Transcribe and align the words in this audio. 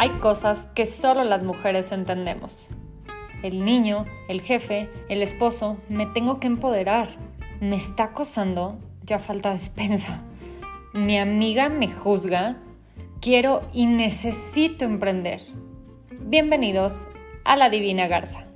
Hay 0.00 0.10
cosas 0.20 0.68
que 0.76 0.86
solo 0.86 1.24
las 1.24 1.42
mujeres 1.42 1.90
entendemos. 1.90 2.68
El 3.42 3.64
niño, 3.64 4.04
el 4.28 4.42
jefe, 4.42 4.88
el 5.08 5.22
esposo, 5.22 5.76
me 5.88 6.06
tengo 6.06 6.38
que 6.38 6.46
empoderar. 6.46 7.08
Me 7.58 7.74
está 7.74 8.04
acosando, 8.04 8.78
ya 9.02 9.18
falta 9.18 9.52
despensa. 9.52 10.22
Mi 10.92 11.18
amiga 11.18 11.68
me 11.68 11.88
juzga. 11.88 12.58
Quiero 13.20 13.60
y 13.72 13.86
necesito 13.86 14.84
emprender. 14.84 15.42
Bienvenidos 16.12 16.94
a 17.44 17.56
la 17.56 17.68
Divina 17.68 18.06
Garza. 18.06 18.47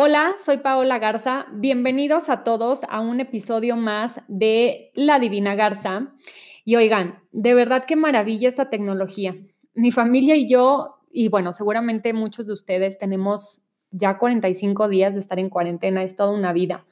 Hola, 0.00 0.36
soy 0.38 0.58
Paola 0.58 1.00
Garza. 1.00 1.46
Bienvenidos 1.50 2.28
a 2.28 2.44
todos 2.44 2.82
a 2.88 3.00
un 3.00 3.18
episodio 3.18 3.74
más 3.74 4.20
de 4.28 4.92
La 4.94 5.18
Divina 5.18 5.56
Garza. 5.56 6.14
Y 6.64 6.76
oigan, 6.76 7.18
de 7.32 7.52
verdad 7.52 7.84
qué 7.84 7.96
maravilla 7.96 8.48
esta 8.48 8.70
tecnología. 8.70 9.34
Mi 9.74 9.90
familia 9.90 10.36
y 10.36 10.48
yo, 10.48 11.00
y 11.10 11.26
bueno, 11.26 11.52
seguramente 11.52 12.12
muchos 12.12 12.46
de 12.46 12.52
ustedes 12.52 12.96
tenemos 12.98 13.62
ya 13.90 14.18
45 14.18 14.86
días 14.86 15.14
de 15.14 15.20
estar 15.20 15.40
en 15.40 15.50
cuarentena, 15.50 16.04
es 16.04 16.14
toda 16.14 16.30
una 16.30 16.52
vida. 16.52 16.86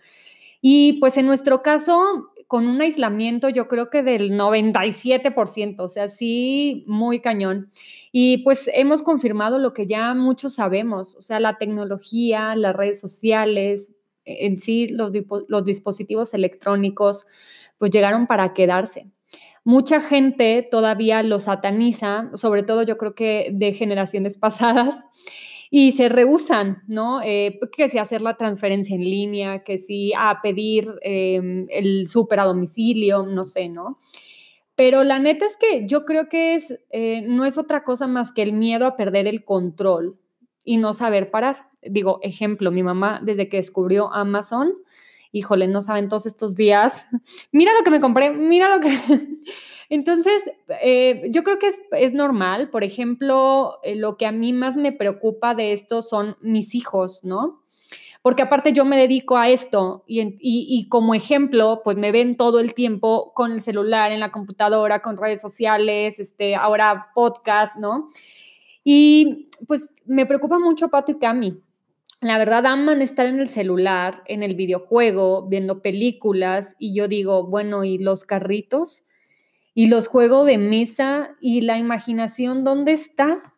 Y 0.60 0.94
pues 0.94 1.16
en 1.16 1.26
nuestro 1.26 1.62
caso, 1.62 2.32
con 2.46 2.68
un 2.68 2.80
aislamiento 2.80 3.48
yo 3.48 3.66
creo 3.68 3.90
que 3.90 4.02
del 4.02 4.32
97%, 4.32 5.76
o 5.80 5.88
sea, 5.88 6.08
sí, 6.08 6.84
muy 6.86 7.20
cañón. 7.20 7.70
Y 8.12 8.38
pues 8.38 8.70
hemos 8.72 9.02
confirmado 9.02 9.58
lo 9.58 9.72
que 9.72 9.86
ya 9.86 10.14
muchos 10.14 10.54
sabemos, 10.54 11.16
o 11.16 11.22
sea, 11.22 11.40
la 11.40 11.58
tecnología, 11.58 12.54
las 12.54 12.76
redes 12.76 13.00
sociales, 13.00 13.92
en 14.24 14.58
sí 14.58 14.88
los, 14.88 15.12
los 15.48 15.64
dispositivos 15.64 16.34
electrónicos, 16.34 17.26
pues 17.78 17.90
llegaron 17.90 18.26
para 18.26 18.54
quedarse. 18.54 19.10
Mucha 19.64 20.00
gente 20.00 20.66
todavía 20.70 21.24
lo 21.24 21.40
sataniza, 21.40 22.30
sobre 22.34 22.62
todo 22.62 22.82
yo 22.84 22.96
creo 22.98 23.16
que 23.16 23.50
de 23.52 23.72
generaciones 23.72 24.36
pasadas, 24.38 24.94
y 25.70 25.92
se 25.92 26.08
rehusan, 26.08 26.82
¿no? 26.86 27.20
Eh, 27.22 27.58
que 27.76 27.88
si 27.88 27.98
hacer 27.98 28.22
la 28.22 28.36
transferencia 28.36 28.94
en 28.94 29.02
línea, 29.02 29.64
que 29.64 29.78
si 29.78 30.12
a 30.14 30.40
pedir 30.42 30.86
em, 31.02 31.66
el 31.70 32.06
súper 32.06 32.40
a 32.40 32.44
domicilio, 32.44 33.24
no 33.24 33.42
sé, 33.42 33.68
¿no? 33.68 33.98
Pero 34.76 35.04
la 35.04 35.18
neta 35.18 35.46
es 35.46 35.56
que 35.56 35.86
yo 35.86 36.04
creo 36.04 36.28
que 36.28 36.54
es, 36.54 36.78
eh, 36.90 37.22
no 37.22 37.44
es 37.46 37.58
otra 37.58 37.82
cosa 37.82 38.06
más 38.06 38.32
que 38.32 38.42
el 38.42 38.52
miedo 38.52 38.86
a 38.86 38.96
perder 38.96 39.26
el 39.26 39.44
control 39.44 40.18
y 40.64 40.76
no 40.76 40.92
saber 40.92 41.30
parar. 41.30 41.68
Digo, 41.82 42.18
ejemplo, 42.22 42.70
mi 42.70 42.82
mamá 42.82 43.20
desde 43.24 43.48
que 43.48 43.56
descubrió 43.56 44.12
Amazon, 44.12 44.72
híjole, 45.36 45.68
no 45.68 45.82
saben 45.82 46.08
todos 46.08 46.26
estos 46.26 46.54
días, 46.54 47.04
mira 47.52 47.72
lo 47.76 47.84
que 47.84 47.90
me 47.90 48.00
compré, 48.00 48.30
mira 48.30 48.74
lo 48.74 48.80
que... 48.80 48.88
Entonces, 49.88 50.42
eh, 50.82 51.28
yo 51.30 51.44
creo 51.44 51.58
que 51.58 51.70
es, 51.92 52.12
normal. 52.12 52.70
Por 52.70 52.82
ejemplo, 52.82 53.78
eh, 53.84 53.94
lo 53.94 54.16
que 54.16 54.26
a 54.26 54.32
mí 54.32 54.52
más 54.52 54.76
me 54.76 54.90
preocupa 54.90 55.54
de 55.54 55.72
esto 55.72 56.02
son 56.02 56.36
mis 56.40 56.74
hijos, 56.74 57.22
¿no? 57.22 57.62
Porque 58.20 58.42
aparte 58.42 58.72
yo 58.72 58.84
me 58.84 58.96
dedico 58.96 59.36
a 59.36 59.50
esto 59.50 60.02
y, 60.08 60.88
como 60.88 61.14
ejemplo, 61.14 61.82
pues 61.84 61.96
me 61.96 62.10
ven 62.10 62.36
todo 62.36 62.58
el 62.58 62.74
tiempo 62.74 63.32
con 63.34 63.52
el 63.52 63.60
celular, 63.60 64.10
en 64.10 64.18
la 64.18 64.32
computadora, 64.32 65.00
con 65.00 65.16
redes 65.16 65.40
sociales, 65.40 66.18
este, 66.18 66.56
ahora 66.56 67.12
podcast, 67.14 67.76
¿no? 67.76 68.08
Y 68.82 69.48
pues 69.68 69.94
me 70.06 70.26
preocupa 70.26 70.58
mucho 70.58 70.88
Pato 70.88 71.12
y 71.12 71.18
Cami. 71.20 71.60
La 72.20 72.38
verdad 72.38 72.66
aman 72.66 73.02
estar 73.02 73.26
en 73.26 73.40
el 73.40 73.48
celular, 73.48 74.22
en 74.26 74.42
el 74.42 74.54
videojuego, 74.54 75.46
viendo 75.48 75.82
películas 75.82 76.74
y 76.78 76.94
yo 76.94 77.08
digo, 77.08 77.46
bueno, 77.46 77.84
¿y 77.84 77.98
los 77.98 78.24
carritos? 78.24 79.06
y 79.76 79.88
los 79.88 80.08
juegos 80.08 80.46
de 80.46 80.56
mesa 80.56 81.36
y 81.38 81.60
la 81.60 81.76
imaginación, 81.76 82.64
¿dónde 82.64 82.92
está? 82.92 83.52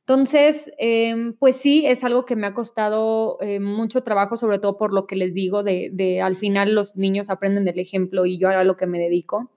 Entonces, 0.00 0.68
em, 0.78 1.32
pues 1.34 1.58
sí, 1.58 1.86
es 1.86 2.02
algo 2.02 2.26
que 2.26 2.34
me 2.34 2.48
ha 2.48 2.54
costado 2.54 3.38
eh, 3.40 3.60
mucho 3.60 4.02
trabajo, 4.02 4.36
sobre 4.36 4.58
todo 4.58 4.76
por 4.76 4.92
lo 4.92 5.06
que 5.06 5.14
les 5.14 5.32
digo, 5.32 5.62
de, 5.62 6.20
al 6.24 6.34
final 6.34 6.74
los 6.74 6.96
niños 6.96 7.30
aprenden 7.30 7.64
del 7.64 7.78
ejemplo 7.78 8.26
y 8.26 8.36
yo 8.36 8.48
a 8.48 8.64
lo 8.64 8.76
que 8.76 8.88
me 8.88 8.98
dedico. 8.98 9.52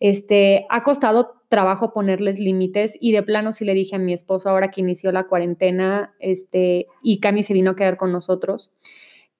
Este, 0.00 0.66
ha 0.70 0.82
costado 0.82 1.42
trabajo 1.48 1.92
ponerles 1.92 2.38
límites 2.38 2.96
y 3.00 3.12
de 3.12 3.22
plano 3.22 3.52
sí 3.52 3.64
le 3.64 3.74
dije 3.74 3.96
a 3.96 3.98
mi 3.98 4.12
esposo 4.12 4.48
ahora 4.48 4.70
que 4.70 4.80
inició 4.80 5.12
la 5.12 5.24
cuarentena, 5.24 6.14
este, 6.18 6.86
y 7.02 7.20
Cami 7.20 7.42
se 7.42 7.54
vino 7.54 7.72
a 7.72 7.76
quedar 7.76 7.96
con 7.96 8.12
nosotros, 8.12 8.72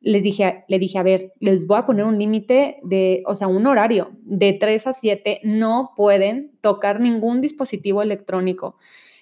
les 0.01 0.23
dije, 0.23 0.65
le 0.69 0.79
dije, 0.79 0.99
a 0.99 1.03
ver, 1.03 1.33
les 1.41 1.67
voy 1.67 1.79
a 1.79 1.87
poner 1.87 2.05
un 2.05 2.19
límite 2.19 2.77
de, 2.83 3.23
o 3.27 3.35
sea, 3.35 3.49
un 3.49 3.67
horario 3.67 4.11
de 4.23 4.53
3 4.53 4.87
a 4.87 4.93
7, 4.93 5.41
no 5.45 5.93
pueden 5.97 6.53
tocar 6.61 7.01
ningún 7.01 7.41
dispositivo 7.41 8.03
electrónico. 8.03 8.77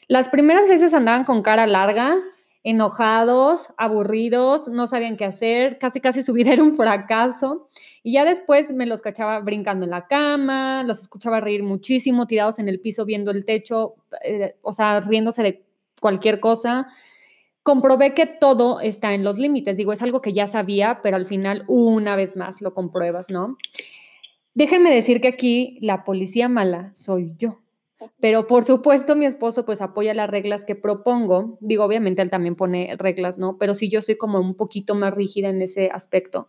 Las 0.09 0.28
primeras 0.28 0.69
veces 0.69 0.92
andaban 0.92 1.25
con 1.25 1.42
cara 1.42 1.66
larga, 1.69 2.16
enojados, 2.64 3.68
aburridos, 3.76 4.68
no 4.68 4.86
sabían 4.86 5.16
qué 5.16 5.24
hacer, 5.24 5.78
casi 5.78 6.00
casi 6.00 6.22
su 6.22 6.32
vida 6.34 6.52
era 6.52 6.62
un 6.62 6.74
fracaso. 6.74 7.68
Y 8.02 8.12
ya 8.12 8.24
después 8.24 8.72
me 8.72 8.86
los 8.86 9.02
cachaba 9.02 9.40
brincando 9.40 9.84
en 9.84 9.90
la 9.90 10.06
cama, 10.06 10.84
los 10.84 11.00
escuchaba 11.00 11.40
reír 11.40 11.62
muchísimo, 11.62 12.26
tirados 12.26 12.58
en 12.58 12.68
el 12.68 12.80
piso 12.80 13.04
viendo 13.04 13.30
el 13.30 13.44
techo, 13.44 13.94
eh, 14.24 14.56
o 14.62 14.72
sea, 14.72 15.00
riéndose 15.00 15.42
de 15.42 15.64
cualquier 16.00 16.40
cosa 16.40 16.88
comprobé 17.62 18.14
que 18.14 18.26
todo 18.26 18.80
está 18.80 19.14
en 19.14 19.24
los 19.24 19.38
límites. 19.38 19.76
Digo, 19.76 19.92
es 19.92 20.02
algo 20.02 20.20
que 20.20 20.32
ya 20.32 20.46
sabía, 20.46 21.00
pero 21.02 21.16
al 21.16 21.26
final 21.26 21.64
una 21.68 22.16
vez 22.16 22.36
más 22.36 22.60
lo 22.60 22.74
compruebas, 22.74 23.30
¿no? 23.30 23.56
Déjenme 24.54 24.94
decir 24.94 25.20
que 25.20 25.28
aquí 25.28 25.78
la 25.80 26.04
policía 26.04 26.48
mala 26.48 26.90
soy 26.94 27.34
yo. 27.38 27.61
Pero 28.20 28.46
por 28.46 28.64
supuesto 28.64 29.16
mi 29.16 29.26
esposo 29.26 29.64
pues 29.64 29.80
apoya 29.80 30.14
las 30.14 30.30
reglas 30.30 30.64
que 30.64 30.74
propongo. 30.74 31.58
Digo, 31.60 31.84
obviamente 31.84 32.22
él 32.22 32.30
también 32.30 32.56
pone 32.56 32.96
reglas, 32.98 33.38
¿no? 33.38 33.58
Pero 33.58 33.74
sí 33.74 33.88
yo 33.88 34.02
soy 34.02 34.16
como 34.16 34.40
un 34.40 34.54
poquito 34.54 34.94
más 34.94 35.14
rígida 35.14 35.48
en 35.48 35.62
ese 35.62 35.90
aspecto. 35.92 36.48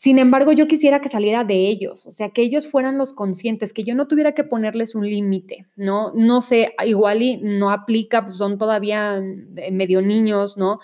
Sin 0.00 0.20
embargo, 0.20 0.52
yo 0.52 0.68
quisiera 0.68 1.00
que 1.00 1.08
saliera 1.08 1.42
de 1.42 1.68
ellos, 1.68 2.06
o 2.06 2.12
sea, 2.12 2.30
que 2.30 2.42
ellos 2.42 2.70
fueran 2.70 2.98
los 2.98 3.12
conscientes, 3.12 3.72
que 3.72 3.82
yo 3.82 3.96
no 3.96 4.06
tuviera 4.06 4.30
que 4.30 4.44
ponerles 4.44 4.94
un 4.94 5.04
límite, 5.04 5.66
¿no? 5.74 6.12
No 6.14 6.40
sé, 6.40 6.72
igual 6.86 7.20
y 7.20 7.38
no 7.38 7.72
aplica, 7.72 8.24
pues 8.24 8.36
son 8.36 8.58
todavía 8.58 9.20
medio 9.72 10.00
niños, 10.00 10.56
¿no? 10.56 10.78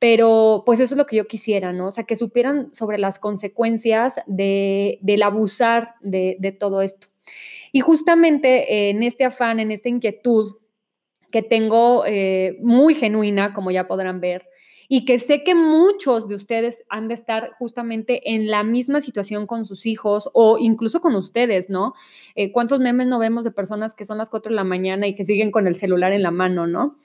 Pero 0.00 0.64
pues 0.66 0.80
eso 0.80 0.94
es 0.94 0.98
lo 0.98 1.06
que 1.06 1.14
yo 1.14 1.28
quisiera, 1.28 1.72
¿no? 1.72 1.86
O 1.86 1.90
sea, 1.92 2.02
que 2.02 2.16
supieran 2.16 2.74
sobre 2.74 2.98
las 2.98 3.20
consecuencias 3.20 4.20
de, 4.26 4.98
del 5.00 5.22
abusar 5.22 5.94
de, 6.00 6.36
de 6.40 6.50
todo 6.50 6.82
esto. 6.82 7.06
Y 7.72 7.80
justamente 7.80 8.90
en 8.90 9.02
este 9.02 9.24
afán, 9.24 9.60
en 9.60 9.70
esta 9.70 9.88
inquietud 9.88 10.56
que 11.30 11.42
tengo 11.42 12.04
eh, 12.06 12.58
muy 12.60 12.94
genuina, 12.94 13.52
como 13.52 13.70
ya 13.70 13.86
podrán 13.86 14.20
ver, 14.20 14.46
y 14.92 15.04
que 15.04 15.20
sé 15.20 15.44
que 15.44 15.54
muchos 15.54 16.26
de 16.26 16.34
ustedes 16.34 16.84
han 16.88 17.06
de 17.06 17.14
estar 17.14 17.52
justamente 17.60 18.34
en 18.34 18.50
la 18.50 18.64
misma 18.64 19.00
situación 19.00 19.46
con 19.46 19.64
sus 19.64 19.86
hijos 19.86 20.28
o 20.32 20.58
incluso 20.58 21.00
con 21.00 21.14
ustedes, 21.14 21.70
¿no? 21.70 21.94
Eh, 22.34 22.50
¿Cuántos 22.50 22.80
memes 22.80 23.06
no 23.06 23.20
vemos 23.20 23.44
de 23.44 23.52
personas 23.52 23.94
que 23.94 24.04
son 24.04 24.18
las 24.18 24.30
4 24.30 24.50
de 24.50 24.56
la 24.56 24.64
mañana 24.64 25.06
y 25.06 25.14
que 25.14 25.22
siguen 25.22 25.52
con 25.52 25.68
el 25.68 25.76
celular 25.76 26.12
en 26.12 26.24
la 26.24 26.32
mano, 26.32 26.66
¿no? 26.66 26.96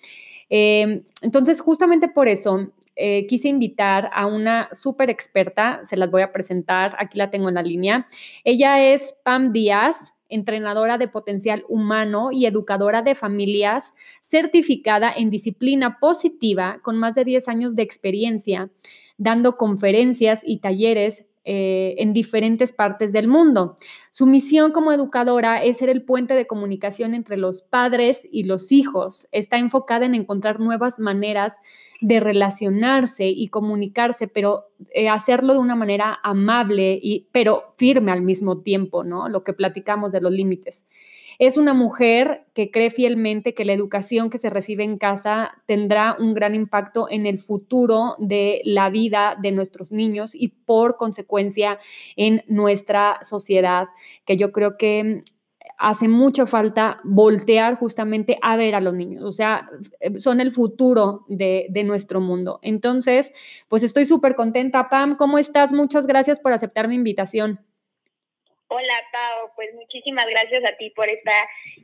Eh, 0.49 1.03
entonces, 1.21 1.61
justamente 1.61 2.07
por 2.07 2.27
eso 2.27 2.71
eh, 2.95 3.27
quise 3.27 3.49
invitar 3.49 4.09
a 4.13 4.25
una 4.25 4.69
súper 4.71 5.11
experta, 5.11 5.81
se 5.83 5.95
las 5.95 6.09
voy 6.09 6.23
a 6.23 6.31
presentar, 6.31 6.95
aquí 6.97 7.19
la 7.19 7.29
tengo 7.29 7.49
en 7.49 7.55
la 7.55 7.61
línea. 7.61 8.07
Ella 8.43 8.83
es 8.83 9.15
Pam 9.23 9.51
Díaz, 9.51 10.14
entrenadora 10.35 10.97
de 10.97 11.07
potencial 11.07 11.65
humano 11.67 12.31
y 12.31 12.45
educadora 12.45 13.01
de 13.01 13.15
familias, 13.15 13.93
certificada 14.21 15.11
en 15.11 15.29
disciplina 15.29 15.99
positiva 15.99 16.79
con 16.83 16.97
más 16.97 17.15
de 17.15 17.25
10 17.25 17.47
años 17.47 17.75
de 17.75 17.83
experiencia, 17.83 18.69
dando 19.17 19.57
conferencias 19.57 20.43
y 20.45 20.59
talleres 20.59 21.25
eh, 21.45 21.93
en 21.99 22.11
diferentes 22.11 22.73
partes 22.73 23.11
del 23.11 23.27
mundo. 23.27 23.75
Su 24.09 24.25
misión 24.25 24.71
como 24.71 24.91
educadora 24.91 25.63
es 25.63 25.77
ser 25.77 25.89
el 25.89 26.01
puente 26.01 26.33
de 26.33 26.47
comunicación 26.47 27.13
entre 27.13 27.37
los 27.37 27.61
padres 27.61 28.27
y 28.31 28.45
los 28.45 28.71
hijos. 28.71 29.27
Está 29.31 29.57
enfocada 29.57 30.05
en 30.05 30.15
encontrar 30.15 30.59
nuevas 30.59 30.99
maneras 30.99 31.57
de 32.01 32.19
relacionarse 32.19 33.27
y 33.27 33.47
comunicarse, 33.49 34.27
pero 34.27 34.65
eh, 34.93 35.07
hacerlo 35.07 35.53
de 35.53 35.59
una 35.59 35.75
manera 35.75 36.19
amable, 36.23 36.99
y, 37.01 37.27
pero 37.31 37.75
firme 37.77 38.11
al 38.11 38.21
mismo 38.21 38.61
tiempo, 38.61 39.03
¿no? 39.03 39.29
Lo 39.29 39.43
que 39.43 39.53
platicamos 39.53 40.11
de 40.11 40.21
los 40.21 40.31
límites. 40.31 40.85
Es 41.39 41.57
una 41.57 41.73
mujer 41.73 42.45
que 42.53 42.71
cree 42.71 42.89
fielmente 42.89 43.53
que 43.53 43.65
la 43.65 43.73
educación 43.73 44.29
que 44.29 44.37
se 44.37 44.49
recibe 44.49 44.83
en 44.83 44.97
casa 44.97 45.51
tendrá 45.65 46.15
un 46.19 46.33
gran 46.33 46.55
impacto 46.55 47.09
en 47.09 47.25
el 47.25 47.39
futuro 47.39 48.15
de 48.19 48.61
la 48.63 48.89
vida 48.89 49.37
de 49.41 49.51
nuestros 49.51 49.91
niños 49.91 50.33
y 50.33 50.49
por 50.49 50.97
consecuencia 50.97 51.79
en 52.15 52.43
nuestra 52.47 53.19
sociedad, 53.21 53.87
que 54.25 54.37
yo 54.37 54.51
creo 54.51 54.77
que 54.77 55.21
hace 55.77 56.07
mucha 56.07 56.45
falta 56.45 56.99
voltear 57.03 57.75
justamente 57.75 58.37
a 58.41 58.55
ver 58.55 58.75
a 58.75 58.81
los 58.81 58.93
niños, 58.93 59.23
o 59.23 59.31
sea, 59.31 59.69
son 60.17 60.39
el 60.39 60.51
futuro 60.51 61.25
de, 61.27 61.67
nuestro 61.85 62.21
mundo. 62.21 62.59
Entonces, 62.61 63.31
pues 63.67 63.83
estoy 63.83 64.05
súper 64.05 64.35
contenta. 64.35 64.89
Pam, 64.89 65.15
¿cómo 65.15 65.37
estás? 65.37 65.71
Muchas 65.71 66.07
gracias 66.07 66.39
por 66.39 66.53
aceptar 66.53 66.87
mi 66.87 66.95
invitación. 66.95 67.59
Hola 68.77 69.01
Pau, 69.09 69.51
pues 69.55 69.73
muchísimas 69.73 70.27
gracias 70.27 70.61
a 70.65 70.75
ti 70.75 70.89
por 70.89 71.07
esta 71.07 71.31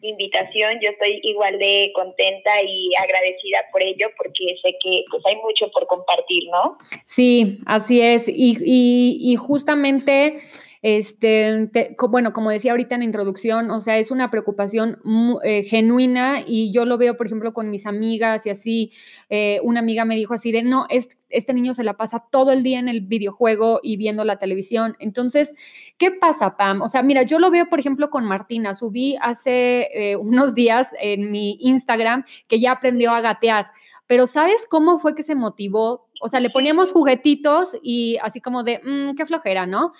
invitación. 0.01 0.77
Yo 0.81 0.89
estoy 0.89 1.21
igual 1.23 1.57
de 1.57 1.89
contenta 1.95 2.61
y 2.61 2.93
agradecida 2.95 3.59
por 3.71 3.81
ello 3.81 4.09
porque 4.17 4.57
sé 4.61 4.75
que 4.83 5.05
pues 5.09 5.25
hay 5.25 5.37
mucho 5.37 5.71
por 5.71 5.87
compartir, 5.87 6.49
¿no? 6.51 6.77
Sí, 7.05 7.59
así 7.65 8.01
es. 8.01 8.27
Y, 8.27 8.57
y, 8.59 9.31
y 9.31 9.37
justamente 9.37 10.35
este, 10.81 11.69
bueno, 12.09 12.33
como 12.33 12.49
decía 12.49 12.71
ahorita 12.71 12.95
en 12.95 13.01
la 13.01 13.05
introducción, 13.05 13.69
o 13.69 13.79
sea, 13.81 13.99
es 13.99 14.09
una 14.09 14.31
preocupación 14.31 14.99
eh, 15.43 15.63
genuina 15.63 16.43
y 16.45 16.71
yo 16.71 16.85
lo 16.85 16.97
veo, 16.97 17.17
por 17.17 17.27
ejemplo, 17.27 17.53
con 17.53 17.69
mis 17.69 17.85
amigas 17.85 18.47
y 18.47 18.49
así, 18.49 18.91
eh, 19.29 19.59
una 19.63 19.79
amiga 19.79 20.05
me 20.05 20.15
dijo 20.15 20.33
así 20.33 20.51
de, 20.51 20.63
no, 20.63 20.87
este, 20.89 21.17
este, 21.29 21.53
niño 21.53 21.75
se 21.75 21.83
la 21.83 21.97
pasa 21.97 22.25
todo 22.31 22.51
el 22.51 22.63
día 22.63 22.79
en 22.79 22.89
el 22.89 23.01
videojuego 23.01 23.79
y 23.83 23.95
viendo 23.97 24.23
la 24.23 24.37
televisión. 24.37 24.95
Entonces, 24.99 25.53
¿qué 25.99 26.09
pasa, 26.11 26.57
Pam? 26.57 26.81
O 26.81 26.87
sea, 26.87 27.03
mira, 27.03 27.21
yo 27.23 27.37
lo 27.37 27.51
veo, 27.51 27.69
por 27.69 27.79
ejemplo, 27.79 28.09
con 28.09 28.25
Martina. 28.25 28.73
Subí 28.73 29.17
hace 29.21 29.87
eh, 29.93 30.15
unos 30.15 30.55
días 30.55 30.89
en 30.99 31.29
mi 31.29 31.57
Instagram 31.61 32.25
que 32.47 32.59
ya 32.59 32.71
aprendió 32.71 33.11
a 33.11 33.21
gatear 33.21 33.67
pero 34.11 34.27
¿sabes 34.27 34.67
cómo 34.69 34.97
fue 34.97 35.15
que 35.15 35.23
se 35.23 35.35
motivó? 35.35 36.09
O 36.19 36.27
sea, 36.27 36.41
le 36.41 36.49
poníamos 36.49 36.91
juguetitos 36.91 37.77
y 37.81 38.17
así 38.21 38.41
como 38.41 38.61
de, 38.61 38.81
mmm, 38.83 39.15
qué 39.15 39.25
flojera, 39.25 39.65
¿no? 39.65 39.93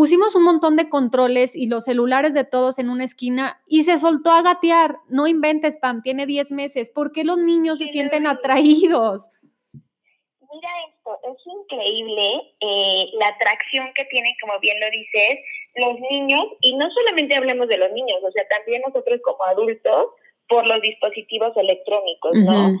Pusimos 0.00 0.34
un 0.34 0.44
montón 0.44 0.76
de 0.76 0.88
controles 0.88 1.54
y 1.54 1.66
los 1.66 1.84
celulares 1.84 2.32
de 2.32 2.44
todos 2.44 2.78
en 2.78 2.88
una 2.88 3.04
esquina 3.04 3.60
y 3.66 3.82
se 3.82 3.98
soltó 3.98 4.30
a 4.30 4.40
gatear. 4.40 4.96
No 5.10 5.26
inventes, 5.26 5.76
Pam, 5.76 6.00
tiene 6.00 6.24
10 6.24 6.52
meses. 6.52 6.88
¿Por 6.88 7.12
qué 7.12 7.22
los 7.22 7.36
niños 7.36 7.80
se 7.80 7.86
sienten 7.86 8.26
atraídos? 8.26 9.28
Mira 9.74 10.68
esto, 10.88 11.18
es 11.22 11.36
increíble 11.44 12.54
eh, 12.60 13.10
la 13.18 13.28
atracción 13.28 13.90
que 13.94 14.06
tienen, 14.06 14.32
como 14.40 14.58
bien 14.60 14.80
lo 14.80 14.88
dices, 14.88 15.40
los 15.74 16.00
niños, 16.10 16.46
y 16.62 16.74
no 16.78 16.90
solamente 16.90 17.36
hablemos 17.36 17.68
de 17.68 17.76
los 17.76 17.92
niños, 17.92 18.20
o 18.26 18.32
sea, 18.32 18.48
también 18.48 18.80
nosotros 18.86 19.20
como 19.22 19.44
adultos, 19.44 20.06
por 20.50 20.66
los 20.66 20.82
dispositivos 20.82 21.56
electrónicos, 21.56 22.32
¿no? 22.34 22.76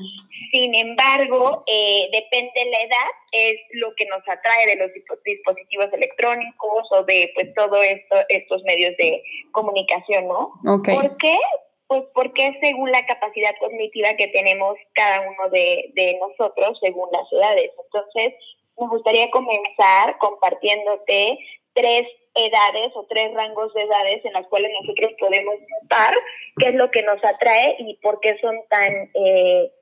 Sin 0.50 0.74
embargo, 0.74 1.62
eh, 1.68 2.08
depende 2.12 2.64
la 2.68 2.80
edad, 2.80 3.10
es 3.30 3.60
lo 3.74 3.94
que 3.94 4.06
nos 4.06 4.28
atrae 4.28 4.66
de 4.66 4.74
los 4.74 4.90
dispositivos 5.24 5.92
electrónicos 5.92 6.88
o 6.90 7.04
de 7.04 7.30
pues 7.36 7.54
todo 7.54 7.80
esto, 7.80 8.16
estos 8.28 8.64
medios 8.64 8.96
de 8.96 9.22
comunicación, 9.52 10.26
¿no? 10.26 10.50
¿Por 10.64 11.16
qué? 11.18 11.38
Pues 11.86 12.02
porque 12.12 12.58
según 12.60 12.90
la 12.90 13.06
capacidad 13.06 13.54
cognitiva 13.60 14.14
que 14.14 14.26
tenemos 14.28 14.76
cada 14.94 15.20
uno 15.20 15.48
de, 15.50 15.92
de 15.94 16.18
nosotros, 16.18 16.76
según 16.80 17.08
las 17.12 17.32
edades. 17.32 17.70
Entonces, 17.84 18.34
me 18.80 18.88
gustaría 18.88 19.30
comenzar 19.30 20.18
compartiéndote 20.18 21.38
tres 21.74 22.06
edades 22.34 22.92
o 22.94 23.06
tres 23.08 23.32
rangos 23.34 23.72
de 23.74 23.82
edades 23.82 24.24
en 24.24 24.32
las 24.32 24.46
cuales 24.46 24.70
nosotros 24.80 25.12
podemos 25.18 25.54
notar 25.82 26.14
qué 26.58 26.68
es 26.68 26.74
lo 26.74 26.90
que 26.90 27.02
nos 27.02 27.22
atrae 27.24 27.76
y 27.78 27.96
por 27.96 28.20
qué 28.20 28.38
son 28.40 28.56
tan, 28.68 29.10
eh, 29.14 29.72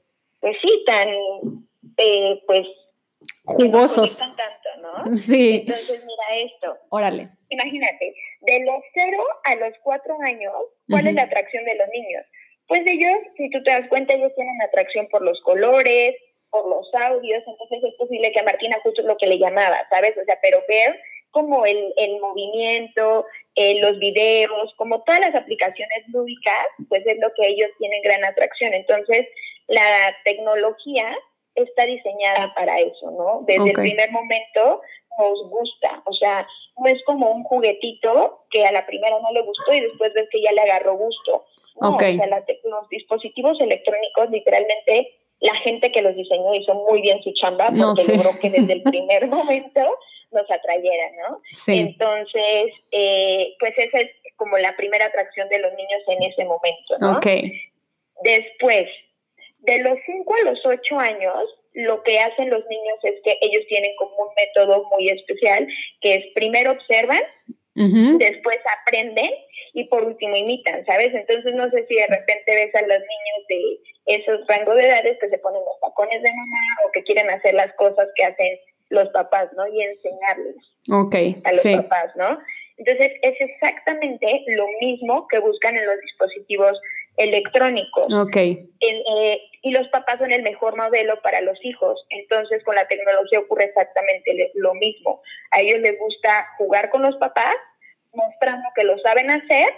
pues 0.41 0.57
sí, 0.63 0.83
tan, 0.87 1.09
eh, 1.97 2.43
pues... 2.47 2.67
Jugosos. 3.45 4.19
tanto, 4.19 4.39
¿no? 4.81 5.17
Sí. 5.17 5.65
Entonces, 5.67 6.05
mira 6.05 6.45
esto. 6.45 6.79
Órale. 6.91 7.29
Imagínate, 7.51 8.15
de 8.43 8.61
los 8.61 8.83
cero 8.95 9.25
a 9.45 9.57
los 9.57 9.73
cuatro 9.83 10.17
años, 10.23 10.55
¿cuál 10.89 11.07
es 11.07 11.15
la 11.15 11.23
atracción 11.23 11.65
de 11.65 11.75
los 11.75 11.89
niños? 11.89 12.25
Pues 12.67 12.83
ellos, 12.87 13.19
si 13.37 13.51
tú 13.51 13.63
te 13.63 13.71
das 13.71 13.89
cuenta, 13.89 14.15
ellos 14.15 14.33
tienen 14.35 14.61
atracción 14.63 15.09
por 15.09 15.23
los 15.23 15.41
colores, 15.41 16.15
por 16.51 16.69
los 16.69 16.89
audios, 16.95 17.43
entonces 17.47 17.83
es 17.85 17.95
posible 17.95 18.31
que 18.33 18.41
a 18.41 18.45
Martina 18.45 18.79
justo 18.83 19.01
es 19.01 19.07
lo 19.07 19.17
que 19.17 19.27
le 19.27 19.39
llamaba, 19.39 19.87
¿sabes? 19.91 20.17
O 20.17 20.25
sea, 20.25 20.39
pero 20.41 20.63
ver 20.69 20.99
como 21.31 21.67
el, 21.67 21.93
el 21.97 22.21
movimiento, 22.21 23.25
eh, 23.55 23.81
los 23.81 23.99
videos, 23.99 24.73
como 24.77 25.03
todas 25.03 25.21
las 25.21 25.35
aplicaciones 25.35 26.05
lúdicas, 26.09 26.67
pues 26.89 27.07
es 27.07 27.19
lo 27.19 27.29
que 27.35 27.47
ellos 27.47 27.71
tienen 27.79 28.03
gran 28.03 28.25
atracción. 28.25 28.73
Entonces, 28.75 29.27
la 29.67 30.17
tecnología 30.25 31.17
está 31.55 31.85
diseñada 31.87 32.53
para 32.55 32.79
eso, 32.81 33.11
¿no? 33.11 33.43
Desde 33.47 33.71
el 33.71 33.73
primer 33.73 34.11
momento 34.11 34.81
nos 35.19 35.51
gusta, 35.51 36.03
o 36.05 36.13
sea, 36.13 36.47
no 36.79 36.87
es 36.89 37.03
como 37.05 37.31
un 37.31 37.43
juguetito 37.45 38.45
que 38.51 38.65
a 38.65 38.73
la 38.73 38.87
primera 38.87 39.19
no 39.21 39.33
le 39.33 39.43
gustó 39.43 39.73
y 39.73 39.81
después 39.81 40.15
ves 40.15 40.29
que 40.31 40.41
ya 40.41 40.53
le 40.53 40.61
agarró 40.61 40.97
gusto. 40.97 41.45
No, 41.81 41.97
o 41.97 41.99
sea, 41.99 42.11
los 42.11 42.89
dispositivos 42.89 43.61
electrónicos 43.61 44.31
literalmente 44.31 45.15
la 45.41 45.55
gente 45.57 45.93
que 45.93 46.03
los 46.03 46.17
diseñó 46.17 46.53
hizo 46.55 46.75
muy 46.75 47.01
bien 47.01 47.23
su 47.23 47.33
chamba 47.33 47.67
porque 47.67 48.17
logró 48.17 48.39
que 48.41 48.51
desde 48.51 48.73
el 48.75 48.83
primer 48.91 49.27
momento 49.29 49.81
nos 50.31 50.51
atrayera, 50.51 51.11
¿no? 51.23 51.41
Sí. 51.53 51.79
Entonces, 51.79 52.73
eh, 52.93 53.55
pues 53.59 53.73
esa 53.77 54.01
es 54.01 54.11
como 54.37 54.59
la 54.59 54.77
primera 54.77 55.07
atracción 55.07 55.49
de 55.49 55.59
los 55.59 55.73
niños 55.73 56.03
en 56.07 56.23
ese 56.23 56.45
momento, 56.45 56.99
¿no? 57.01 57.13
Ok. 57.13 57.27
Después, 58.23 58.89
de 59.61 59.79
los 59.79 59.99
5 60.05 60.35
a 60.35 60.51
los 60.51 60.61
8 60.65 60.99
años, 60.99 61.45
lo 61.73 62.03
que 62.03 62.19
hacen 62.19 62.51
los 62.51 62.65
niños 62.67 62.99
es 63.03 63.15
que 63.23 63.39
ellos 63.41 63.65
tienen 63.69 63.95
como 63.97 64.15
un 64.17 64.29
método 64.37 64.85
muy 64.91 65.09
especial, 65.11 65.67
que 66.01 66.15
es 66.15 66.25
primero 66.35 66.73
observan, 66.73 67.23
después 68.19 68.59
aprenden 68.81 69.31
y 69.75 69.85
por 69.85 70.05
último 70.05 70.37
imitan, 70.37 70.85
¿sabes? 70.87 71.15
Entonces 71.15 71.55
no 71.55 71.71
sé 71.71 71.87
si 71.87 71.95
de 71.95 72.07
repente 72.07 72.55
ves 72.55 72.75
a 72.75 72.83
los 72.83 72.99
niños 72.99 73.47
de 73.49 73.79
esos 74.07 74.47
rangos 74.49 74.77
de 74.77 74.87
edades 74.87 75.19
que 75.21 75.29
se 75.29 75.39
ponen 75.39 75.61
los 75.61 75.81
tacones 75.81 76.23
de 76.23 76.31
mamá 76.31 76.87
o 76.87 76.93
que 76.93 77.03
quieren 77.05 77.31
hacer 77.31 77.55
las 77.55 77.73
cosas 77.75 78.09
que 78.17 78.25
hacen 78.25 78.59
los 78.91 79.09
papás, 79.11 79.49
¿no? 79.57 79.67
Y 79.69 79.83
enseñarles 79.83 80.57
a 81.45 81.53
los 81.53 81.63
papás, 81.63 82.17
¿no? 82.17 82.39
Entonces, 82.79 83.13
es 83.23 83.35
exactamente 83.41 84.45
lo 84.49 84.67
mismo 84.81 85.27
que 85.29 85.41
buscan 85.41 85.77
en 85.77 85.85
los 85.85 86.01
dispositivos 86.01 86.81
electrónicos. 87.19 88.13
Ok. 88.13 88.37
Eh, 88.37 89.43
y 89.63 89.73
los 89.73 89.89
papás 89.89 90.19
son 90.19 90.33
el 90.33 90.43
mejor 90.43 90.77
modelo 90.77 91.21
para 91.21 91.41
los 91.41 91.59
hijos. 91.65 92.07
Entonces, 92.11 92.63
con 92.65 92.77
la 92.77 92.87
tecnología 92.87 93.41
ocurre 93.41 93.65
exactamente 93.65 94.51
lo 94.55 94.75
mismo. 94.75 95.21
A 95.51 95.61
ellos 95.61 95.81
les 95.81 95.99
gusta 95.99 96.47
jugar 96.57 96.91
con 96.91 97.03
los 97.03 97.17
papás, 97.17 97.57
mostrando 98.13 98.69
que 98.75 98.85
lo 98.85 98.99
saben 99.01 99.31
hacer 99.31 99.69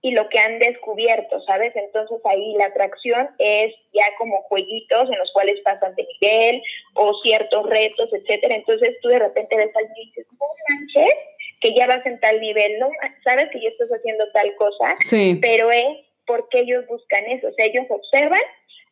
y 0.00 0.12
lo 0.12 0.28
que 0.28 0.38
han 0.38 0.58
descubierto, 0.58 1.40
¿sabes? 1.46 1.74
Entonces 1.74 2.18
ahí 2.24 2.54
la 2.58 2.66
atracción 2.66 3.30
es 3.38 3.74
ya 3.92 4.04
como 4.18 4.42
jueguitos 4.42 5.10
en 5.10 5.18
los 5.18 5.32
cuales 5.32 5.58
pasan 5.64 5.94
de 5.94 6.06
nivel 6.20 6.62
o 6.94 7.14
ciertos 7.22 7.66
retos, 7.68 8.10
etcétera. 8.12 8.54
Entonces 8.54 8.96
tú 9.00 9.08
de 9.08 9.18
repente 9.18 9.56
ves 9.56 9.74
al 9.74 9.84
niño 9.84 10.02
y 10.02 10.06
dices, 10.06 10.26
no 10.32 10.46
manches, 10.68 11.14
que 11.60 11.74
ya 11.74 11.86
vas 11.86 12.04
en 12.04 12.20
tal 12.20 12.38
nivel, 12.40 12.78
no 12.78 12.90
sabes 13.24 13.48
que 13.50 13.62
ya 13.62 13.70
estás 13.70 13.88
haciendo 13.88 14.30
tal 14.32 14.54
cosa, 14.56 14.94
sí. 15.06 15.38
pero 15.40 15.72
es 15.72 15.96
porque 16.26 16.60
ellos 16.60 16.86
buscan 16.86 17.24
eso, 17.26 17.48
o 17.48 17.52
sea, 17.52 17.66
ellos 17.66 17.86
observan, 17.88 18.40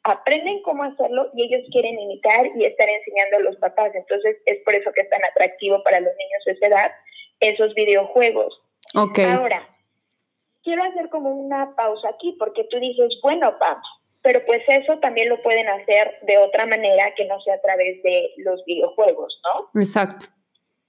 aprenden 0.05 0.63
cómo 0.63 0.85
hacerlo 0.85 1.31
y 1.35 1.45
ellos 1.45 1.67
quieren 1.71 1.99
imitar 1.99 2.47
y 2.57 2.65
estar 2.65 2.89
enseñando 2.89 3.37
a 3.37 3.41
los 3.41 3.57
papás. 3.57 3.93
Entonces 3.95 4.37
es 4.47 4.59
por 4.65 4.75
eso 4.75 4.93
que 4.93 5.03
es 5.03 5.11
tan 5.11 5.25
atractivo 5.25 5.83
para 5.83 6.01
los 6.01 6.13
niños 6.17 6.43
de 6.47 6.53
esa 6.53 6.67
edad 6.67 6.93
esos 7.41 7.75
videojuegos. 7.75 8.61
Okay. 8.95 9.25
Ahora, 9.25 9.69
quiero 10.63 10.83
hacer 10.85 11.09
como 11.09 11.31
una 11.31 11.75
pausa 11.75 12.09
aquí 12.09 12.37
porque 12.39 12.65
tú 12.65 12.79
dices, 12.79 13.19
bueno, 13.23 13.59
papá, 13.59 13.83
pero 14.23 14.45
pues 14.47 14.63
eso 14.69 14.99
también 14.99 15.29
lo 15.29 15.43
pueden 15.43 15.69
hacer 15.69 16.19
de 16.23 16.39
otra 16.39 16.67
manera 16.67 17.13
que 17.17 17.25
no 17.25 17.41
sea 17.41 17.55
a 17.55 17.61
través 17.61 18.03
de 18.03 18.33
los 18.39 18.65
videojuegos, 18.65 19.41
¿no? 19.45 19.81
Exacto. 19.81 20.27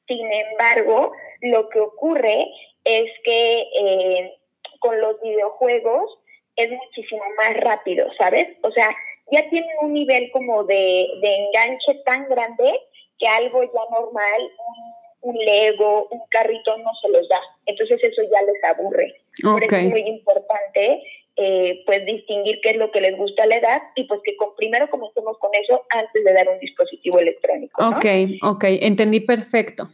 Sin 0.07 0.31
embargo, 0.31 1.11
lo 1.41 1.69
que 1.69 1.79
ocurre 1.79 2.45
es 2.83 3.09
que 3.23 3.65
eh, 3.79 4.37
con 4.79 4.99
los 5.01 5.19
videojuegos 5.21 6.19
es 6.55 6.71
muchísimo 6.71 7.23
más 7.37 7.55
rápido, 7.57 8.07
¿sabes? 8.17 8.47
O 8.63 8.71
sea, 8.71 8.95
ya 9.31 9.49
tienen 9.49 9.71
un 9.81 9.93
nivel 9.93 10.29
como 10.31 10.63
de, 10.63 11.07
de 11.21 11.35
enganche 11.35 11.95
tan 12.05 12.27
grande 12.29 12.79
que 13.17 13.27
algo 13.27 13.63
ya 13.63 13.81
normal, 13.91 14.41
un 14.41 15.03
un 15.23 15.37
Lego, 15.37 16.07
un 16.11 16.21
carrito 16.29 16.77
no 16.77 16.91
se 17.01 17.09
los 17.09 17.27
da. 17.29 17.39
Entonces 17.65 17.99
eso 18.03 18.21
ya 18.23 18.41
les 18.41 18.63
aburre. 18.63 19.21
Por 19.41 19.63
eso 19.63 19.75
es 19.75 19.89
muy 19.89 20.01
importante 20.01 21.01
eh, 21.37 21.81
pues 21.85 22.05
distinguir 22.05 22.59
qué 22.61 22.71
es 22.71 22.77
lo 22.77 22.91
que 22.91 23.01
les 23.01 23.17
gusta 23.17 23.43
a 23.43 23.47
la 23.47 23.55
edad 23.55 23.81
y 23.95 24.03
pues 24.03 24.19
que 24.23 24.35
con, 24.35 24.55
primero 24.55 24.89
comencemos 24.89 25.37
con 25.39 25.49
eso 25.55 25.83
antes 25.89 26.23
de 26.23 26.33
dar 26.33 26.47
un 26.47 26.59
dispositivo 26.59 27.19
electrónico. 27.19 27.81
¿no? 27.81 27.97
Ok, 27.97 28.05
ok, 28.43 28.63
entendí 28.81 29.21
perfecto. 29.21 29.87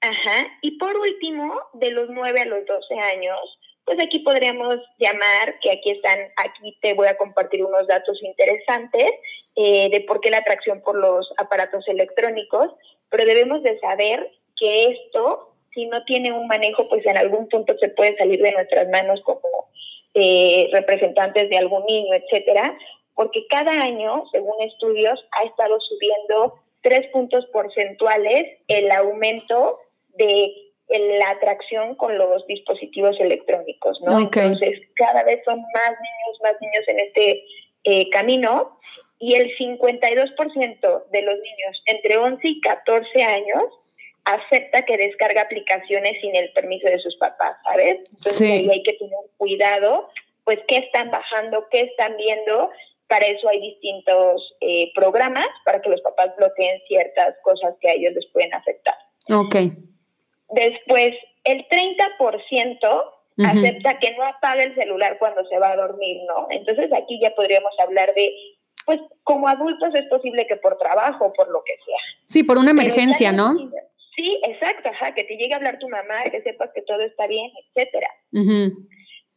Ajá, 0.00 0.46
y 0.60 0.78
por 0.78 0.94
último, 0.96 1.54
de 1.72 1.90
los 1.90 2.10
9 2.10 2.40
a 2.42 2.44
los 2.44 2.66
12 2.66 2.94
años, 2.94 3.38
pues 3.84 3.98
aquí 4.00 4.20
podríamos 4.20 4.76
llamar, 4.98 5.58
que 5.60 5.70
aquí 5.70 5.90
están, 5.90 6.18
aquí 6.36 6.76
te 6.80 6.94
voy 6.94 7.06
a 7.06 7.16
compartir 7.16 7.62
unos 7.64 7.86
datos 7.86 8.22
interesantes 8.22 9.10
eh, 9.56 9.88
de 9.90 10.00
por 10.02 10.20
qué 10.20 10.30
la 10.30 10.38
atracción 10.38 10.80
por 10.80 10.96
los 10.96 11.32
aparatos 11.36 11.86
electrónicos, 11.88 12.72
pero 13.10 13.24
debemos 13.24 13.62
de 13.62 13.78
saber 13.80 14.30
que 14.56 14.86
esto, 14.86 15.54
si 15.72 15.86
no 15.86 16.04
tiene 16.04 16.32
un 16.32 16.46
manejo, 16.46 16.88
pues 16.88 17.04
en 17.06 17.16
algún 17.16 17.48
punto 17.48 17.76
se 17.78 17.88
puede 17.88 18.16
salir 18.16 18.40
de 18.40 18.52
nuestras 18.52 18.88
manos 18.88 19.20
como 19.22 19.42
eh, 20.14 20.68
representantes 20.72 21.50
de 21.50 21.58
algún 21.58 21.84
niño, 21.86 22.14
etcétera, 22.14 22.76
porque 23.14 23.46
cada 23.48 23.72
año, 23.72 24.24
según 24.32 24.60
estudios, 24.62 25.24
ha 25.32 25.44
estado 25.44 25.78
subiendo 25.80 26.54
tres 26.82 27.06
puntos 27.08 27.46
porcentuales 27.46 28.58
el 28.68 28.90
aumento 28.90 29.78
de 30.16 30.63
la 30.88 31.30
atracción 31.30 31.94
con 31.94 32.18
los 32.18 32.46
dispositivos 32.46 33.18
electrónicos, 33.18 34.02
¿no? 34.02 34.18
Entonces, 34.18 34.80
cada 34.96 35.22
vez 35.24 35.42
son 35.44 35.60
más 35.60 35.90
niños, 35.90 36.38
más 36.42 36.54
niños 36.60 36.84
en 36.88 37.00
este 37.00 37.44
eh, 37.84 38.10
camino 38.10 38.78
y 39.18 39.34
el 39.34 39.56
52% 39.56 41.04
de 41.10 41.22
los 41.22 41.34
niños 41.34 41.82
entre 41.86 42.16
11 42.16 42.40
y 42.46 42.60
14 42.60 43.22
años 43.22 43.64
acepta 44.24 44.82
que 44.82 44.96
descarga 44.96 45.42
aplicaciones 45.42 46.20
sin 46.20 46.34
el 46.34 46.50
permiso 46.52 46.88
de 46.88 46.98
sus 46.98 47.16
papás, 47.16 47.56
¿sabes? 47.64 47.98
Entonces 47.98 48.42
ahí 48.42 48.70
hay 48.70 48.82
que 48.82 48.94
tener 48.94 49.18
cuidado, 49.36 50.08
pues 50.44 50.58
qué 50.66 50.78
están 50.78 51.10
bajando, 51.10 51.66
qué 51.70 51.80
están 51.80 52.16
viendo. 52.16 52.70
Para 53.06 53.26
eso 53.26 53.48
hay 53.48 53.60
distintos 53.60 54.54
eh, 54.60 54.90
programas 54.94 55.46
para 55.64 55.80
que 55.82 55.90
los 55.90 56.00
papás 56.00 56.34
bloqueen 56.36 56.80
ciertas 56.88 57.34
cosas 57.42 57.74
que 57.80 57.88
a 57.88 57.92
ellos 57.92 58.14
les 58.14 58.26
pueden 58.32 58.52
afectar. 58.54 58.94
Ok. 59.30 59.56
Después, 60.50 61.14
el 61.44 61.66
30% 61.68 63.10
acepta 63.38 63.98
que 63.98 64.14
no 64.16 64.24
apague 64.24 64.64
el 64.64 64.74
celular 64.74 65.18
cuando 65.18 65.44
se 65.46 65.58
va 65.58 65.72
a 65.72 65.76
dormir, 65.76 66.20
¿no? 66.28 66.46
Entonces 66.50 66.92
aquí 66.92 67.18
ya 67.20 67.34
podríamos 67.34 67.72
hablar 67.80 68.14
de, 68.14 68.32
pues 68.86 69.00
como 69.24 69.48
adultos 69.48 69.94
es 69.94 70.06
posible 70.06 70.46
que 70.46 70.56
por 70.56 70.78
trabajo, 70.78 71.32
por 71.32 71.50
lo 71.50 71.62
que 71.64 71.74
sea. 71.84 71.98
Sí, 72.26 72.44
por 72.44 72.58
una 72.58 72.70
emergencia, 72.70 73.32
¿no? 73.32 73.54
Sí, 74.16 74.40
exacto, 74.44 74.90
ajá, 74.90 75.14
que 75.14 75.24
te 75.24 75.36
llegue 75.36 75.54
a 75.54 75.56
hablar 75.56 75.78
tu 75.78 75.88
mamá, 75.88 76.22
que 76.30 76.42
sepas 76.42 76.70
que 76.74 76.82
todo 76.82 77.00
está 77.00 77.26
bien, 77.26 77.50
etcétera. 77.66 78.08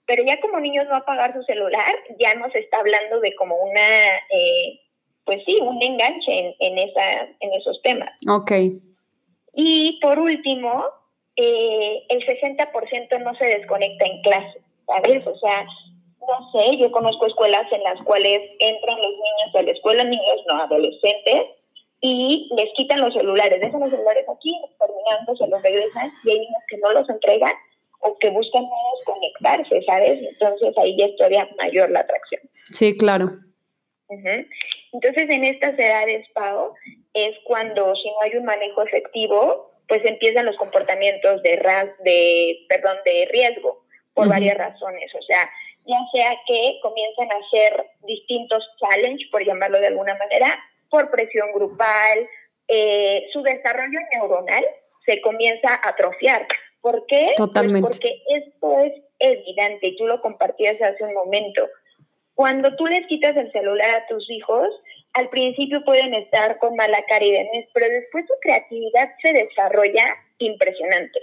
Pero 0.06 0.24
ya 0.24 0.40
como 0.40 0.60
niños 0.60 0.86
no 0.88 0.96
apagar 0.96 1.34
su 1.34 1.42
celular, 1.44 1.96
ya 2.20 2.36
nos 2.36 2.54
está 2.56 2.78
hablando 2.78 3.20
de 3.20 3.36
como 3.36 3.56
una, 3.56 4.16
eh, 4.32 4.80
pues 5.26 5.42
sí, 5.46 5.58
un 5.62 5.82
enganche 5.82 6.56
en, 6.60 6.78
esa, 6.78 7.22
en 7.40 7.54
esos 7.54 7.82
temas. 7.82 8.12
Ok. 8.30 8.52
Y 9.54 10.00
por 10.02 10.20
último, 10.20 10.86
eh, 11.38 12.04
el 12.10 12.26
60% 12.26 13.24
no 13.24 13.36
se 13.36 13.46
desconecta 13.46 14.06
en 14.06 14.22
clase, 14.22 14.60
¿sabes? 14.88 15.26
O 15.26 15.38
sea, 15.38 15.66
no 16.20 16.52
sé, 16.52 16.78
yo 16.78 16.92
conozco 16.92 17.28
escuelas 17.28 17.72
en 17.72 17.84
las 17.84 18.02
cuales 18.02 18.42
entran 18.60 18.98
los 18.98 19.12
niños 19.12 19.56
a 19.56 19.62
la 19.62 19.72
escuela, 19.72 20.04
niños 20.04 20.44
no 20.48 20.62
adolescentes, 20.62 21.44
y 22.02 22.50
les 22.56 22.70
quitan 22.76 23.02
los 23.02 23.14
celulares, 23.14 23.60
dejan 23.60 23.80
los 23.80 23.90
celulares 23.90 24.26
aquí, 24.30 24.54
terminando 24.80 25.36
se 25.36 25.48
los 25.48 25.62
regresan 25.62 26.12
y 26.24 26.32
hay 26.32 26.40
niños 26.40 26.64
que 26.68 26.78
no 26.78 26.92
los 26.92 27.10
entregan 27.10 27.54
o 28.00 28.18
que 28.20 28.30
buscan 28.30 28.64
no 28.64 28.76
desconectarse, 28.98 29.82
¿sabes? 29.84 30.20
Entonces 30.22 30.78
ahí 30.78 30.96
ya 30.98 31.06
es 31.06 31.16
todavía 31.16 31.50
mayor 31.58 31.90
la 31.90 32.02
atracción. 32.02 32.42
Sí, 32.72 32.96
claro. 32.96 33.32
Entonces 34.10 35.30
en 35.30 35.44
estas 35.44 35.78
edades, 35.78 36.28
Pau, 36.34 36.74
es 37.14 37.36
cuando 37.46 37.96
si 37.96 38.10
no 38.10 38.22
hay 38.22 38.36
un 38.36 38.46
manejo 38.46 38.84
efectivo, 38.84 39.72
pues 39.88 40.04
empiezan 40.06 40.46
los 40.46 40.58
comportamientos 40.58 41.42
de, 41.44 41.56
ras, 41.58 41.88
de, 42.04 42.66
perdón, 42.68 42.98
de 43.06 43.28
riesgo 43.32 43.86
por 44.14 44.28
varias 44.28 44.58
razones. 44.58 45.14
O 45.16 45.22
sea, 45.22 45.50
ya 45.86 45.98
sea 46.12 46.36
que 46.46 46.80
comienzan 46.82 47.32
a 47.32 47.36
hacer 47.36 47.86
distintos 48.04 48.64
challenge, 48.80 49.26
por 49.32 49.46
llamarlo 49.46 49.80
de 49.80 49.88
alguna 49.88 50.16
manera, 50.16 50.60
por 50.90 51.10
presión 51.12 51.52
grupal, 51.54 52.28
eh, 52.68 53.28
su 53.32 53.42
desarrollo 53.44 54.00
neuronal 54.12 54.66
se 55.06 55.22
comienza 55.22 55.70
a 55.70 55.90
atrofiar. 55.90 56.46
¿Por 56.82 57.06
qué? 57.08 57.34
Pues 57.38 57.50
porque 57.82 58.22
esto 58.30 58.80
es 58.82 58.94
evidente 59.20 59.88
y 59.88 59.96
tú 59.98 60.06
lo 60.06 60.22
compartías 60.22 60.82
hace 60.82 61.04
un 61.04 61.14
momento. 61.14 61.68
Cuando 62.36 62.76
tú 62.76 62.86
les 62.86 63.08
quitas 63.08 63.36
el 63.36 63.52
celular 63.52 63.90
a 63.90 64.08
tus 64.08 64.30
hijos, 64.30 64.70
al 65.18 65.30
principio 65.30 65.84
pueden 65.84 66.14
estar 66.14 66.58
con 66.60 66.76
mala 66.76 67.04
cara 67.08 67.26
y 67.26 67.32
demás, 67.32 67.66
pero 67.74 67.88
después 67.90 68.26
su 68.28 68.34
creatividad 68.42 69.10
se 69.22 69.34
desarrolla 69.34 70.16
impresionante. 70.38 71.20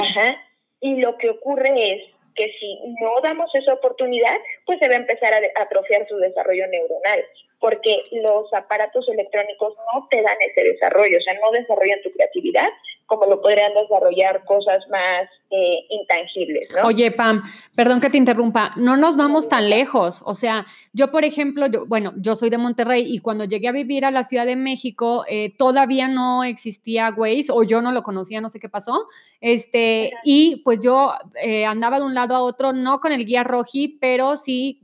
Ajá. 0.00 0.42
Y 0.80 0.96
lo 0.96 1.16
que 1.18 1.30
ocurre 1.30 1.92
es 1.92 2.02
que 2.34 2.50
si 2.58 2.78
no 3.00 3.20
damos 3.22 3.54
esa 3.54 3.74
oportunidad, 3.74 4.36
pues 4.64 4.78
se 4.78 4.88
va 4.88 4.94
a 4.94 4.98
empezar 4.98 5.32
a 5.34 5.62
atrofiar 5.62 6.08
su 6.08 6.16
desarrollo 6.16 6.66
neuronal 6.68 7.22
porque 7.62 8.02
los 8.10 8.52
aparatos 8.52 9.08
electrónicos 9.08 9.74
no 9.94 10.08
te 10.10 10.20
dan 10.20 10.36
ese 10.40 10.64
desarrollo, 10.64 11.16
o 11.16 11.20
sea, 11.22 11.34
no 11.34 11.52
desarrollan 11.52 12.02
tu 12.02 12.10
creatividad 12.10 12.68
como 13.12 13.26
lo 13.26 13.42
podrían 13.42 13.74
desarrollar 13.74 14.42
cosas 14.46 14.82
más 14.88 15.28
eh, 15.50 15.84
intangibles, 15.90 16.66
¿no? 16.74 16.88
Oye, 16.88 17.10
Pam, 17.10 17.42
perdón 17.76 18.00
que 18.00 18.08
te 18.08 18.16
interrumpa, 18.16 18.72
no 18.76 18.96
nos 18.96 19.18
vamos 19.18 19.50
tan 19.50 19.68
lejos. 19.68 20.22
O 20.24 20.32
sea, 20.32 20.64
yo, 20.94 21.10
por 21.10 21.26
ejemplo, 21.26 21.66
yo, 21.66 21.84
bueno, 21.84 22.14
yo 22.16 22.34
soy 22.36 22.48
de 22.48 22.56
Monterrey 22.56 23.04
y 23.06 23.18
cuando 23.18 23.44
llegué 23.44 23.68
a 23.68 23.72
vivir 23.72 24.06
a 24.06 24.10
la 24.10 24.24
Ciudad 24.24 24.46
de 24.46 24.56
México, 24.56 25.26
eh, 25.28 25.54
todavía 25.58 26.08
no 26.08 26.42
existía 26.42 27.12
Waze 27.14 27.48
o 27.50 27.64
yo 27.64 27.82
no 27.82 27.92
lo 27.92 28.02
conocía, 28.02 28.40
no 28.40 28.48
sé 28.48 28.58
qué 28.58 28.70
pasó. 28.70 29.08
Este, 29.42 30.14
y 30.24 30.62
pues 30.64 30.80
yo 30.80 31.12
eh, 31.42 31.66
andaba 31.66 31.98
de 31.98 32.06
un 32.06 32.14
lado 32.14 32.34
a 32.34 32.40
otro, 32.40 32.72
no 32.72 33.00
con 33.00 33.12
el 33.12 33.26
guía 33.26 33.44
roji, 33.44 33.98
pero 34.00 34.36
sí 34.36 34.80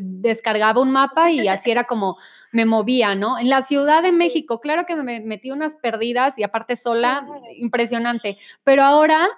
descargaba 0.00 0.80
un 0.80 0.92
mapa 0.92 1.32
y 1.32 1.48
así 1.48 1.72
era 1.72 1.82
como 1.82 2.16
me 2.56 2.64
movía, 2.64 3.14
¿no? 3.14 3.38
En 3.38 3.50
la 3.50 3.60
Ciudad 3.60 4.02
de 4.02 4.12
México, 4.12 4.60
claro 4.60 4.86
que 4.86 4.96
me 4.96 5.20
metí 5.20 5.50
unas 5.50 5.76
perdidas 5.76 6.38
y 6.38 6.42
aparte 6.42 6.74
sola, 6.74 7.26
impresionante. 7.58 8.38
Pero 8.64 8.82
ahora 8.82 9.28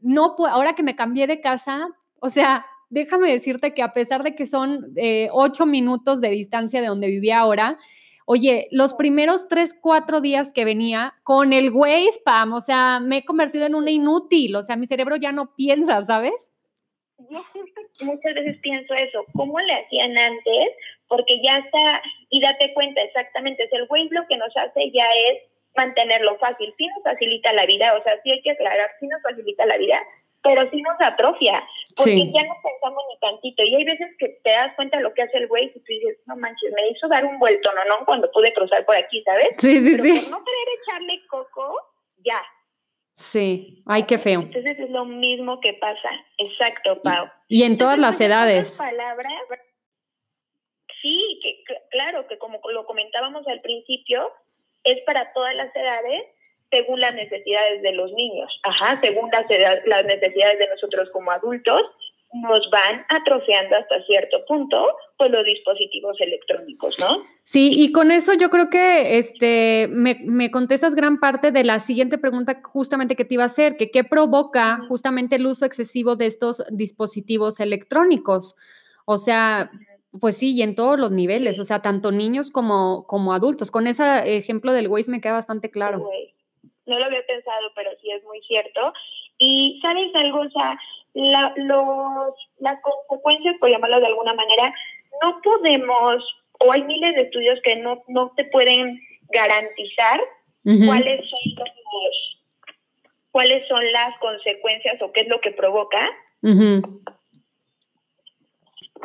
no 0.00 0.36
ahora 0.48 0.74
que 0.74 0.84
me 0.84 0.94
cambié 0.94 1.26
de 1.26 1.40
casa, 1.40 1.88
o 2.20 2.28
sea, 2.28 2.64
déjame 2.88 3.30
decirte 3.30 3.74
que 3.74 3.82
a 3.82 3.92
pesar 3.92 4.22
de 4.22 4.36
que 4.36 4.46
son 4.46 4.92
eh, 4.96 5.28
ocho 5.32 5.66
minutos 5.66 6.20
de 6.20 6.30
distancia 6.30 6.80
de 6.80 6.86
donde 6.86 7.08
vivía 7.08 7.40
ahora, 7.40 7.76
oye, 8.24 8.68
los 8.70 8.94
primeros 8.94 9.48
tres, 9.48 9.74
cuatro 9.78 10.20
días 10.20 10.52
que 10.52 10.64
venía 10.64 11.14
con 11.24 11.52
el 11.52 11.70
Waze, 11.70 12.20
Pam, 12.24 12.52
o 12.52 12.60
sea, 12.60 13.00
me 13.00 13.18
he 13.18 13.24
convertido 13.24 13.66
en 13.66 13.74
una 13.74 13.90
inútil, 13.90 14.54
o 14.54 14.62
sea, 14.62 14.76
mi 14.76 14.86
cerebro 14.86 15.16
ya 15.16 15.32
no 15.32 15.56
piensa, 15.56 16.00
¿sabes? 16.02 16.52
Yo 17.28 17.42
muchas 18.04 18.34
veces 18.34 18.58
pienso 18.62 18.94
eso, 18.94 19.24
¿cómo 19.34 19.58
le 19.58 19.72
hacían 19.74 20.16
antes? 20.16 20.68
Porque 21.10 21.42
ya 21.42 21.56
está, 21.56 22.02
y 22.28 22.40
date 22.40 22.72
cuenta 22.72 23.02
exactamente, 23.02 23.64
es 23.64 23.72
el 23.72 23.86
Waze 23.88 24.08
lo 24.12 24.28
que 24.28 24.36
nos 24.36 24.56
hace 24.56 24.92
ya 24.92 25.10
es 25.28 25.42
mantenerlo 25.76 26.38
fácil. 26.38 26.72
Sí 26.78 26.86
nos 26.86 27.02
facilita 27.02 27.52
la 27.52 27.66
vida, 27.66 27.94
o 27.98 28.02
sea, 28.04 28.14
sí 28.22 28.30
hay 28.30 28.40
que 28.42 28.52
aclarar, 28.52 28.88
sí 29.00 29.08
nos 29.08 29.20
facilita 29.20 29.66
la 29.66 29.76
vida, 29.76 30.00
pero 30.40 30.70
sí 30.70 30.80
nos 30.80 30.94
atrofia, 31.00 31.66
porque 31.96 32.30
ya 32.32 32.44
no 32.44 32.54
pensamos 32.62 33.02
ni 33.10 33.18
tantito. 33.18 33.64
Y 33.64 33.74
hay 33.74 33.84
veces 33.84 34.08
que 34.18 34.28
te 34.44 34.50
das 34.50 34.72
cuenta 34.76 34.98
de 34.98 35.02
lo 35.02 35.12
que 35.12 35.22
hace 35.22 35.38
el 35.38 35.48
güey 35.48 35.66
y 35.66 35.80
tú 35.80 35.84
dices, 35.88 36.18
no 36.26 36.36
manches, 36.36 36.72
me 36.74 36.88
hizo 36.90 37.08
dar 37.08 37.24
un 37.24 37.40
vuelto, 37.40 37.70
no, 37.74 37.84
no, 37.84 38.06
cuando 38.06 38.30
pude 38.30 38.52
cruzar 38.54 38.84
por 38.84 38.94
aquí, 38.94 39.20
¿sabes? 39.24 39.48
Sí, 39.58 39.80
sí, 39.80 39.98
sí. 39.98 40.20
Por 40.20 40.30
no 40.30 40.44
querer 40.44 40.68
echarle 40.80 41.26
coco, 41.28 41.74
ya. 42.18 42.40
Sí, 43.14 43.82
ay, 43.86 44.04
qué 44.04 44.16
feo. 44.16 44.40
Entonces 44.40 44.78
es 44.78 44.90
lo 44.90 45.04
mismo 45.04 45.60
que 45.60 45.74
pasa, 45.74 46.08
exacto, 46.38 47.02
Pau. 47.02 47.28
Y, 47.48 47.64
en 47.64 47.76
todas 47.76 47.98
las 47.98 48.18
edades. 48.20 48.78
Palabras, 48.78 49.42
sí, 51.02 51.40
que 51.42 51.64
claro, 51.90 52.26
que 52.26 52.38
como 52.38 52.60
lo 52.72 52.86
comentábamos 52.86 53.46
al 53.48 53.60
principio, 53.60 54.32
es 54.84 55.00
para 55.02 55.32
todas 55.32 55.54
las 55.54 55.74
edades 55.74 56.24
según 56.70 57.00
las 57.00 57.14
necesidades 57.14 57.82
de 57.82 57.92
los 57.92 58.12
niños. 58.12 58.48
Ajá, 58.62 59.00
según 59.02 59.30
las, 59.30 59.44
las 59.86 60.04
necesidades 60.04 60.58
de 60.58 60.68
nosotros 60.68 61.08
como 61.12 61.32
adultos, 61.32 61.82
nos 62.32 62.70
van 62.70 63.04
atrofiando 63.08 63.74
hasta 63.76 64.04
cierto 64.04 64.44
punto 64.46 64.96
pues 65.18 65.32
los 65.32 65.44
dispositivos 65.44 66.16
electrónicos, 66.20 66.98
¿no? 67.00 67.24
Sí, 67.42 67.72
y 67.74 67.90
con 67.90 68.12
eso 68.12 68.34
yo 68.34 68.50
creo 68.50 68.70
que 68.70 69.18
este 69.18 69.88
me, 69.90 70.16
me, 70.24 70.52
contestas 70.52 70.94
gran 70.94 71.18
parte 71.18 71.50
de 71.50 71.64
la 71.64 71.80
siguiente 71.80 72.18
pregunta 72.18 72.60
justamente 72.62 73.16
que 73.16 73.24
te 73.24 73.34
iba 73.34 73.42
a 73.42 73.46
hacer, 73.46 73.76
que 73.76 73.90
qué 73.90 74.04
provoca 74.04 74.80
justamente 74.88 75.36
el 75.36 75.46
uso 75.46 75.66
excesivo 75.66 76.14
de 76.14 76.26
estos 76.26 76.64
dispositivos 76.70 77.58
electrónicos. 77.58 78.54
O 79.06 79.18
sea, 79.18 79.72
pues 80.18 80.36
sí, 80.36 80.54
y 80.54 80.62
en 80.62 80.74
todos 80.74 80.98
los 80.98 81.12
niveles, 81.12 81.58
o 81.58 81.64
sea, 81.64 81.82
tanto 81.82 82.10
niños 82.10 82.50
como, 82.50 83.06
como 83.06 83.32
adultos. 83.32 83.70
Con 83.70 83.86
ese 83.86 84.36
ejemplo 84.36 84.72
del 84.72 84.88
Waze 84.88 85.10
me 85.10 85.20
queda 85.20 85.34
bastante 85.34 85.70
claro. 85.70 86.08
No 86.86 86.98
lo 86.98 87.04
había 87.04 87.24
pensado, 87.26 87.70
pero 87.76 87.90
sí 88.00 88.10
es 88.10 88.24
muy 88.24 88.40
cierto. 88.42 88.92
Y 89.38 89.78
sabes 89.82 90.12
algo, 90.14 90.40
o 90.40 90.50
sea, 90.50 90.76
la, 91.14 91.52
los, 91.56 92.34
las 92.58 92.80
consecuencias, 92.82 93.56
por 93.60 93.70
llamarlo 93.70 94.00
de 94.00 94.06
alguna 94.06 94.34
manera, 94.34 94.74
no 95.22 95.40
podemos, 95.42 96.24
o 96.58 96.72
hay 96.72 96.82
miles 96.82 97.14
de 97.14 97.22
estudios 97.22 97.60
que 97.62 97.76
no, 97.76 98.02
no 98.08 98.32
te 98.36 98.44
pueden 98.46 99.00
garantizar 99.28 100.20
cuáles 100.64 101.30
son 101.30 101.40
los, 101.54 102.42
cuáles 103.30 103.68
son 103.68 103.80
las 103.92 104.18
consecuencias 104.18 105.00
o 105.02 105.12
qué 105.12 105.20
es 105.20 105.28
lo 105.28 105.40
que 105.40 105.52
provoca. 105.52 106.08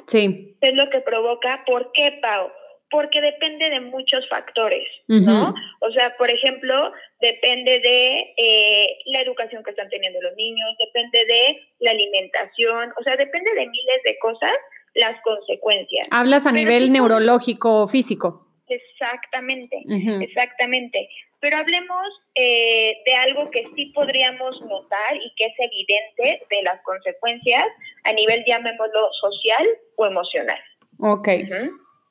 Sí. 0.07 0.57
Es 0.61 0.73
lo 0.73 0.89
que 0.89 1.01
provoca. 1.01 1.63
¿Por 1.65 1.91
qué, 1.93 2.19
Pau? 2.21 2.49
Porque 2.89 3.19
depende 3.19 3.69
de 3.69 3.81
muchos 3.81 4.27
factores, 4.29 4.87
¿no? 5.07 5.53
O 5.81 5.91
sea, 5.91 6.15
por 6.17 6.29
ejemplo, 6.29 6.93
depende 7.19 7.79
de 7.79 8.33
eh, 8.37 8.97
la 9.07 9.21
educación 9.21 9.63
que 9.63 9.71
están 9.71 9.89
teniendo 9.89 10.21
los 10.21 10.35
niños, 10.35 10.69
depende 10.79 11.25
de 11.25 11.59
la 11.79 11.91
alimentación, 11.91 12.93
o 12.97 13.03
sea, 13.03 13.17
depende 13.17 13.51
de 13.53 13.67
miles 13.67 14.03
de 14.05 14.17
cosas 14.19 14.53
las 14.93 15.19
consecuencias. 15.23 16.07
Hablas 16.11 16.45
a 16.45 16.51
nivel 16.51 16.91
neurológico 16.91 17.81
o 17.81 17.87
físico. 17.87 18.47
Exactamente, 18.67 19.83
exactamente. 20.21 21.09
Pero 21.45 21.57
hablemos 21.57 22.07
eh, 22.33 23.03
de 23.05 23.13
algo 23.13 23.51
que 23.51 23.67
sí 23.75 23.91
podríamos 23.93 24.59
notar 24.61 25.15
y 25.15 25.31
que 25.35 25.45
es 25.45 25.53
evidente 25.59 26.43
de 26.49 26.63
las 26.63 26.81
consecuencias 26.81 27.67
a 28.03 28.13
nivel, 28.13 28.43
llamémoslo, 28.47 29.11
social 29.21 29.67
o 29.95 30.07
emocional. 30.07 30.57
Ok. 30.97 31.29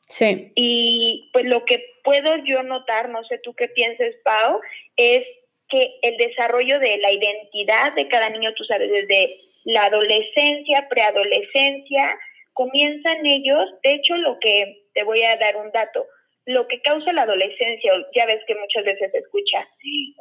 Sí. 0.08 0.52
Y 0.54 1.30
pues 1.32 1.46
lo 1.46 1.64
que 1.64 1.84
puedo 2.04 2.36
yo 2.44 2.62
notar, 2.62 3.08
no 3.08 3.24
sé 3.24 3.40
tú 3.42 3.54
qué 3.54 3.66
pienses, 3.66 4.14
Pau, 4.22 4.60
es 4.96 5.24
que 5.68 5.98
el 6.02 6.16
desarrollo 6.16 6.78
de 6.78 6.98
la 6.98 7.10
identidad 7.10 7.92
de 7.94 8.06
cada 8.06 8.30
niño, 8.30 8.54
tú 8.54 8.62
sabes, 8.62 8.88
desde 8.88 9.36
la 9.64 9.86
adolescencia, 9.86 10.86
preadolescencia, 10.88 12.16
comienzan 12.52 13.26
ellos, 13.26 13.68
de 13.82 13.94
hecho 13.94 14.16
lo 14.16 14.38
que 14.38 14.84
te 14.94 15.02
voy 15.02 15.24
a 15.24 15.36
dar 15.38 15.56
un 15.56 15.72
dato, 15.72 16.06
lo 16.46 16.68
que 16.68 16.80
causa 16.82 17.12
la 17.12 17.22
adolescencia, 17.22 17.92
ya 18.14 18.26
ves 18.26 18.40
que 18.46 18.54
muchas 18.54 18.84
veces 18.84 19.10
se 19.10 19.18
escucha, 19.18 19.68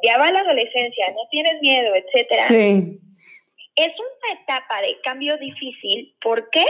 ya 0.02 0.18
va 0.18 0.30
la 0.30 0.40
adolescencia, 0.40 1.10
no 1.10 1.28
tienes 1.30 1.60
miedo, 1.60 1.94
etcétera. 1.94 2.48
Sí. 2.48 2.98
Es 3.76 3.92
una 3.98 4.40
etapa 4.40 4.80
de 4.82 4.96
cambio 5.02 5.36
difícil, 5.38 6.14
¿por 6.22 6.48
qué? 6.50 6.64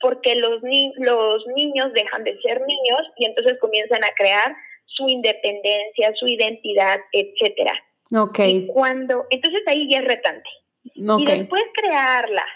Porque 0.00 0.34
los, 0.36 0.60
los 0.96 1.46
niños 1.54 1.92
dejan 1.92 2.24
de 2.24 2.38
ser 2.40 2.60
niños 2.62 3.02
y 3.16 3.26
entonces 3.26 3.58
comienzan 3.60 4.02
a 4.04 4.10
crear 4.14 4.56
su 4.86 5.08
independencia, 5.08 6.14
su 6.16 6.26
identidad, 6.26 6.98
etcétera. 7.12 7.74
Ok. 8.14 8.38
Y 8.40 8.66
cuando, 8.66 9.26
entonces 9.30 9.62
ahí 9.66 9.88
ya 9.90 9.98
es 9.98 10.04
retante. 10.04 10.48
Y 10.94 11.26
después 11.26 11.62
crearla 11.74 12.46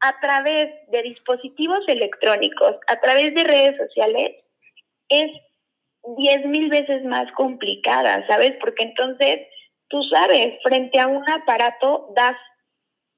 a 0.00 0.20
través 0.20 0.68
de 0.90 1.02
dispositivos 1.02 1.80
electrónicos, 1.88 2.76
a 2.86 3.00
través 3.00 3.34
de 3.34 3.44
redes 3.44 3.76
sociales, 3.76 4.36
es 5.08 5.30
diez 6.16 6.44
mil 6.46 6.68
veces 6.68 7.04
más 7.04 7.30
complicada, 7.32 8.26
¿sabes? 8.26 8.54
Porque 8.60 8.84
entonces, 8.84 9.40
tú 9.88 10.02
sabes, 10.04 10.54
frente 10.62 10.98
a 10.98 11.06
un 11.06 11.28
aparato 11.28 12.12
das 12.14 12.36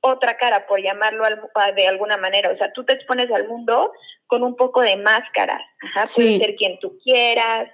otra 0.02 0.36
cara, 0.36 0.66
por 0.66 0.82
llamarlo 0.82 1.24
de 1.76 1.86
alguna 1.86 2.16
manera. 2.16 2.50
O 2.50 2.56
sea, 2.56 2.72
tú 2.72 2.84
te 2.84 2.94
expones 2.94 3.30
al 3.30 3.46
mundo 3.46 3.92
con 4.26 4.42
un 4.42 4.56
poco 4.56 4.80
de 4.80 4.96
máscara. 4.96 5.60
Ajá, 5.82 6.04
Puedes 6.14 6.40
ser 6.40 6.56
quien 6.56 6.78
tú 6.78 6.98
quieras, 7.04 7.68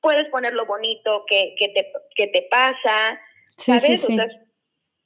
puedes 0.00 0.28
poner 0.28 0.54
lo 0.54 0.66
bonito 0.66 1.24
que, 1.26 1.54
que, 1.58 1.68
te, 1.68 1.92
que 2.16 2.26
te 2.28 2.48
pasa, 2.50 3.20
¿sabes? 3.56 4.06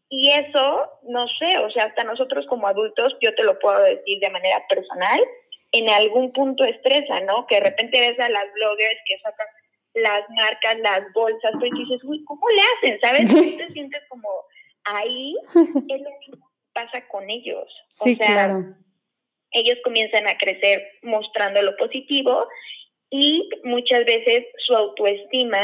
y 0.09 0.31
eso, 0.31 0.89
no 1.03 1.27
sé, 1.39 1.59
o 1.59 1.71
sea, 1.71 1.87
hasta 1.87 2.05
nosotros 2.05 2.47
como 2.47 2.69
adultos, 2.69 3.17
yo 3.21 3.35
te 3.35 3.43
lo 3.43 3.59
puedo 3.59 3.81
decir 3.83 4.21
de 4.21 4.31
manera 4.31 4.63
personal, 4.69 5.21
en 5.73 5.89
algún 5.91 6.33
punto 6.33 6.65
estresa, 6.65 7.21
¿no? 7.21 7.47
Que 7.47 7.57
de 7.57 7.63
repente 7.63 8.01
ves 8.01 8.19
a 8.21 8.29
las 8.29 8.53
bloggers 8.55 9.01
que 9.07 9.19
sacan 9.19 9.47
las 9.95 10.29
marcas, 10.31 10.79
las 10.81 11.13
bolsas, 11.15 11.53
pues 11.59 11.71
dices, 11.73 12.05
uy, 12.05 12.23
¿cómo 12.25 12.47
le 12.51 12.61
hacen? 12.63 13.01
¿Sabes? 13.01 13.31
Tú 13.31 13.57
te 13.57 13.73
sientes 13.73 14.03
como 14.09 14.29
ahí, 14.85 15.35
es 15.55 16.01
lo 16.01 16.11
mismo 16.21 16.51
que 16.51 16.73
pasa 16.73 17.07
con 17.09 17.29
ellos. 17.31 17.65
Sí, 17.89 18.13
o 18.13 18.17
sea, 18.17 18.27
claro. 18.27 18.65
Ellos 19.53 19.79
comienzan 19.85 20.27
a 20.27 20.37
crecer 20.37 20.87
mostrando 21.03 21.63
lo 21.63 21.77
positivo 21.77 22.47
y 23.11 23.49
muchas 23.65 24.05
veces 24.05 24.45
su 24.59 24.75
autoestima 24.75 25.61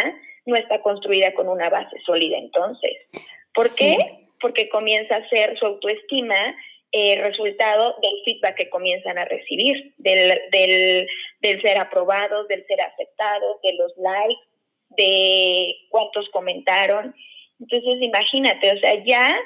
no 0.46 0.56
está 0.56 0.80
construida 0.80 1.34
con 1.34 1.48
una 1.48 1.68
base 1.68 1.96
sólida 2.06 2.38
entonces. 2.38 3.06
¿Por 3.54 3.74
qué? 3.74 4.28
Porque 4.40 4.68
comienza 4.68 5.16
a 5.16 5.28
ser 5.28 5.58
su 5.58 5.66
autoestima 5.66 6.56
eh, 6.92 7.20
resultado 7.22 7.96
del 8.02 8.12
feedback 8.24 8.56
que 8.56 8.70
comienzan 8.70 9.18
a 9.18 9.24
recibir, 9.24 9.94
del, 9.96 10.40
del, 10.50 11.08
del 11.40 11.62
ser 11.62 11.78
aprobados, 11.78 12.46
del 12.48 12.66
ser 12.66 12.80
aceptados, 12.82 13.60
de 13.62 13.72
los 13.74 13.92
likes, 13.96 14.42
de 14.90 15.74
cuántos 15.88 16.28
comentaron. 16.30 17.14
Entonces, 17.58 18.02
imagínate, 18.02 18.72
o 18.72 18.78
sea, 18.78 19.02
ya 19.04 19.38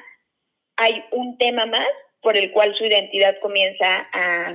hay 0.77 1.05
un 1.13 1.39
tema 1.39 1.67
más 1.67 1.89
por 2.21 2.37
el 2.37 2.51
cual 2.51 2.75
su 2.77 2.85
identidad 2.85 3.39
comienza 3.41 4.09
a, 4.13 4.55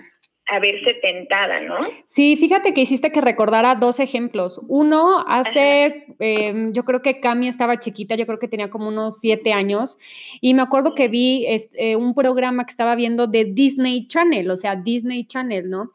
a 0.52 0.60
verse 0.60 0.96
tentada, 0.96 1.62
¿no? 1.62 1.76
Sí, 2.04 2.36
fíjate 2.36 2.74
que 2.74 2.82
hiciste 2.82 3.12
que 3.14 3.22
recordara 3.22 3.76
dos 3.76 4.02
ejemplos. 4.02 4.60
Uno, 4.68 5.24
hace, 5.26 6.08
em, 6.20 6.74
yo 6.74 6.84
creo 6.84 7.02
que 7.02 7.22
Cami 7.22 7.48
estaba 7.48 7.80
chiquita, 7.80 8.16
yo 8.16 8.26
creo 8.26 8.38
que 8.38 8.50
tenía 8.50 8.70
como 8.70 8.90
unos 8.90 9.20
siete 9.22 9.54
años, 9.54 9.98
y 10.42 10.54
me 10.54 10.62
acuerdo 10.62 10.94
que 10.94 11.08
vi 11.08 11.46
este, 11.48 11.96
un 11.96 12.14
programa 12.14 12.66
que 12.66 12.72
estaba 12.72 12.96
viendo 12.96 13.28
de 13.28 13.46
Disney 13.46 14.08
Channel, 14.08 14.52
o 14.52 14.58
sea, 14.58 14.76
Disney 14.76 15.24
Channel, 15.24 15.70
¿no? 15.70 15.92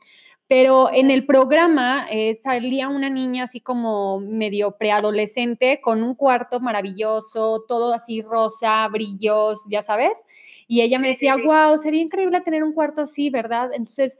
Pero 0.49 0.90
en 0.90 1.11
el 1.11 1.27
programa 1.27 2.07
eh, 2.11 2.33
salía 2.33 2.88
una 2.88 3.11
niña 3.11 3.45
así 3.45 3.61
como 3.61 4.21
medio 4.21 4.79
preadolescente 4.79 5.81
con 5.83 6.03
un 6.03 6.14
cuarto 6.14 6.61
maravilloso, 6.61 7.64
todo 7.69 7.92
así 7.92 8.23
rosa, 8.23 8.88
brillos, 8.88 9.66
ya 9.69 9.83
sabes. 9.83 10.25
Y 10.66 10.81
ella 10.81 10.99
me 10.99 11.09
decía, 11.09 11.37
wow, 11.37 11.77
sería 11.77 12.01
increíble 12.01 12.40
tener 12.40 12.64
un 12.64 12.73
cuarto 12.73 13.03
así, 13.03 13.29
¿verdad? 13.29 13.71
Entonces, 13.75 14.19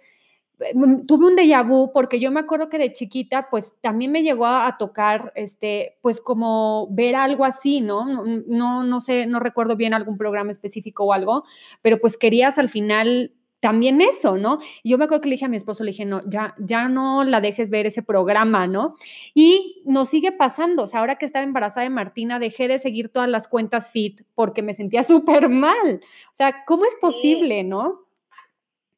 tuve 1.06 1.26
un 1.26 1.36
déjà 1.36 1.62
vu 1.62 1.92
porque 1.92 2.18
yo 2.18 2.30
me 2.30 2.40
acuerdo 2.40 2.68
que 2.68 2.78
de 2.78 2.92
chiquita, 2.92 3.48
pues 3.50 3.74
también 3.80 4.10
me 4.12 4.22
llegó 4.22 4.46
a, 4.46 4.76
tocar, 4.78 5.32
este, 5.34 5.98
pues 6.00 6.20
como 6.20 6.88
ver 6.90 7.14
algo 7.14 7.44
así, 7.44 7.80
¿no? 7.80 8.24
¿no? 8.46 8.82
No, 8.82 9.00
sé, 9.00 9.26
no 9.26 9.40
recuerdo 9.40 9.76
bien 9.76 9.94
algún 9.94 10.16
programa 10.16 10.50
específico 10.50 11.04
o 11.04 11.12
algo, 11.12 11.44
pero 11.82 11.98
pues 12.00 12.16
querías 12.16 12.58
al 12.58 12.68
final 12.68 13.32
también 13.60 14.00
eso, 14.00 14.36
¿no? 14.36 14.58
Y 14.82 14.90
yo 14.90 14.98
me 14.98 15.04
acuerdo 15.04 15.22
que 15.22 15.28
le 15.28 15.34
dije 15.34 15.46
a 15.46 15.48
mi 15.48 15.56
esposo, 15.56 15.82
le 15.82 15.90
dije, 15.90 16.04
no, 16.04 16.20
ya, 16.28 16.54
ya 16.58 16.88
no 16.88 17.24
la 17.24 17.40
dejes 17.40 17.70
ver 17.70 17.86
ese 17.86 18.02
programa, 18.02 18.66
¿no? 18.66 18.94
Y 19.34 19.82
nos 19.84 20.08
sigue 20.08 20.30
pasando, 20.32 20.84
o 20.84 20.86
sea, 20.86 21.00
ahora 21.00 21.16
que 21.16 21.26
estaba 21.26 21.44
embarazada 21.44 21.84
de 21.84 21.90
Martina, 21.90 22.38
dejé 22.38 22.68
de 22.68 22.78
seguir 22.78 23.08
todas 23.08 23.28
las 23.28 23.48
cuentas 23.48 23.90
fit 23.90 24.22
porque 24.34 24.62
me 24.62 24.74
sentía 24.74 25.02
súper 25.02 25.48
mal. 25.48 26.00
O 26.30 26.34
sea, 26.34 26.64
¿cómo 26.66 26.84
es 26.84 26.94
posible, 27.00 27.64
no? 27.64 28.05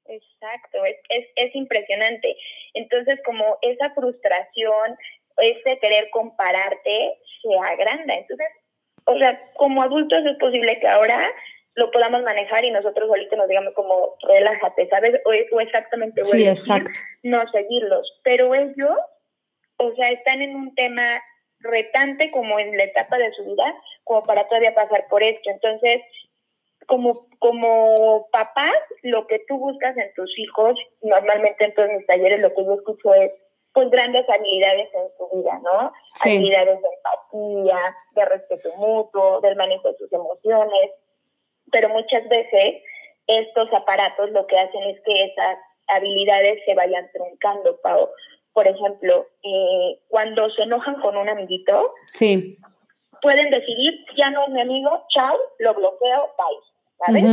Exacto, 0.08 0.84
es, 0.84 0.96
es, 1.10 1.26
es 1.36 1.54
impresionante. 1.54 2.36
Entonces, 2.74 3.20
como 3.24 3.58
esa 3.62 3.90
frustración, 3.94 4.96
ese 5.36 5.78
querer 5.78 6.08
compararte, 6.10 7.18
se 7.42 7.58
agranda. 7.62 8.14
Entonces, 8.14 8.46
o 9.04 9.16
sea, 9.18 9.40
como 9.54 9.82
adultos 9.82 10.24
es 10.24 10.36
posible 10.38 10.78
que 10.80 10.88
ahora 10.88 11.32
lo 11.74 11.90
podamos 11.92 12.22
manejar 12.22 12.64
y 12.64 12.70
nosotros 12.70 13.08
ahorita 13.08 13.36
nos 13.36 13.48
digamos 13.48 13.72
como 13.74 14.16
relájate, 14.28 14.88
¿sabes? 14.88 15.14
O, 15.24 15.30
o 15.30 15.60
exactamente 15.60 16.24
sí, 16.24 16.46
exacto. 16.46 16.90
no 17.22 17.48
seguirlos. 17.50 18.20
Pero 18.24 18.54
ellos, 18.54 18.98
o 19.76 19.94
sea, 19.94 20.08
están 20.08 20.42
en 20.42 20.56
un 20.56 20.74
tema 20.74 21.22
retante 21.60 22.30
como 22.30 22.58
en 22.58 22.76
la 22.76 22.84
etapa 22.84 23.18
de 23.18 23.32
su 23.32 23.44
vida, 23.44 23.74
como 24.04 24.24
para 24.24 24.46
todavía 24.48 24.74
pasar 24.74 25.06
por 25.08 25.22
esto. 25.22 25.50
Entonces, 25.50 26.02
como, 26.88 27.12
como 27.38 28.28
papás, 28.32 28.72
lo 29.02 29.26
que 29.26 29.40
tú 29.46 29.58
buscas 29.58 29.96
en 29.96 30.12
tus 30.14 30.36
hijos, 30.38 30.74
normalmente 31.02 31.66
en 31.66 31.74
todos 31.74 31.90
mis 31.90 32.06
talleres 32.06 32.40
lo 32.40 32.52
que 32.54 32.64
yo 32.64 32.74
escucho 32.74 33.14
es 33.14 33.30
pues 33.74 33.90
grandes 33.90 34.28
habilidades 34.28 34.88
en 34.94 35.08
su 35.18 35.36
vida, 35.36 35.60
¿no? 35.62 35.92
Habilidades 36.24 36.80
de 36.80 36.88
empatía, 36.88 37.96
de 38.16 38.24
respeto 38.24 38.74
mutuo, 38.76 39.40
del 39.42 39.54
manejo 39.56 39.88
de 39.88 39.98
sus 39.98 40.12
emociones, 40.12 40.90
pero 41.70 41.90
muchas 41.90 42.26
veces 42.28 42.82
estos 43.26 43.72
aparatos 43.74 44.30
lo 44.30 44.46
que 44.46 44.58
hacen 44.58 44.82
es 44.84 45.00
que 45.02 45.24
esas 45.24 45.58
habilidades 45.88 46.58
se 46.64 46.74
vayan 46.74 47.08
truncando, 47.12 47.78
Pau. 47.82 48.08
Por 48.54 48.66
ejemplo, 48.66 49.28
eh, 49.42 50.00
cuando 50.08 50.48
se 50.50 50.62
enojan 50.62 51.00
con 51.02 51.18
un 51.18 51.28
amiguito, 51.28 51.94
sí. 52.14 52.56
pueden 53.20 53.50
decidir, 53.50 54.06
ya 54.16 54.30
no 54.30 54.44
es 54.44 54.48
mi 54.48 54.62
amigo, 54.62 55.04
chao, 55.10 55.36
lo 55.58 55.74
bloqueo, 55.74 56.34
bye. 56.38 56.77
¿Sabes? 57.04 57.24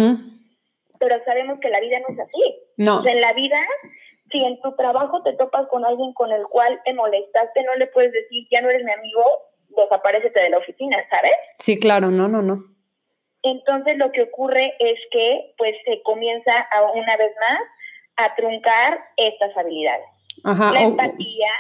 Pero 1.00 1.16
sabemos 1.26 1.60
que 1.60 1.70
la 1.70 1.80
vida 1.80 2.00
no 2.00 2.14
es 2.14 2.20
así. 2.20 2.62
No. 2.78 3.06
en 3.08 3.22
la 3.22 3.34
vida, 3.34 3.58
si 4.32 4.44
en 4.44 4.60
tu 4.62 4.76
trabajo 4.76 5.24
te 5.24 5.34
topas 5.34 5.68
con 5.68 5.86
alguien 5.86 6.14
con 6.14 6.32
el 6.32 6.44
cual 6.44 6.82
te 6.84 6.94
molestaste, 6.94 7.64
no 7.64 7.76
le 7.76 7.88
puedes 7.88 8.12
decir, 8.12 8.48
ya 8.52 8.62
no 8.62 8.70
eres 8.70 8.84
mi 8.84 8.92
amigo, 8.92 9.24
desaparecete 9.70 10.42
de 10.42 10.50
la 10.50 10.58
oficina, 10.58 10.98
¿sabes? 11.10 11.32
Sí, 11.60 11.80
claro, 11.80 12.12
no, 12.12 12.28
no, 12.28 12.42
no. 12.42 12.64
Entonces 13.44 13.98
lo 13.98 14.12
que 14.12 14.24
ocurre 14.24 14.74
es 14.80 15.00
que 15.12 15.54
pues 15.58 15.76
se 15.86 16.02
comienza 16.04 16.52
a, 16.72 16.92
una 16.92 17.16
vez 17.16 17.32
más 17.40 17.60
a 18.18 18.36
truncar 18.36 19.00
estas 19.18 19.56
habilidades. 19.56 20.06
Ajá, 20.44 20.72
la 20.72 20.82
empatía, 20.82 21.52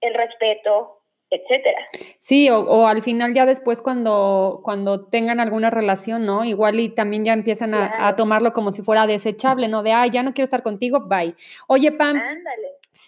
el 0.00 0.14
respeto, 0.14 0.93
etcétera. 1.34 1.84
Sí, 2.18 2.48
o, 2.50 2.86
al 2.86 3.02
final 3.02 3.34
ya 3.34 3.46
después 3.46 3.82
cuando, 3.82 4.60
cuando 4.62 5.06
tengan 5.06 5.40
alguna 5.40 5.70
relación, 5.70 6.24
¿no? 6.24 6.44
Igual 6.44 6.80
y 6.80 6.88
también 6.88 7.24
ya 7.24 7.32
empiezan 7.32 7.74
a, 7.74 8.14
tomarlo 8.16 8.52
como 8.52 8.72
si 8.72 8.82
fuera 8.82 9.06
desechable, 9.06 9.68
¿no? 9.68 9.82
De, 9.82 9.92
ay, 9.92 10.10
ya 10.10 10.22
no 10.22 10.32
quiero 10.32 10.44
estar 10.44 10.62
contigo, 10.62 11.00
bye. 11.08 11.34
Oye, 11.66 11.92
Pam. 11.92 12.20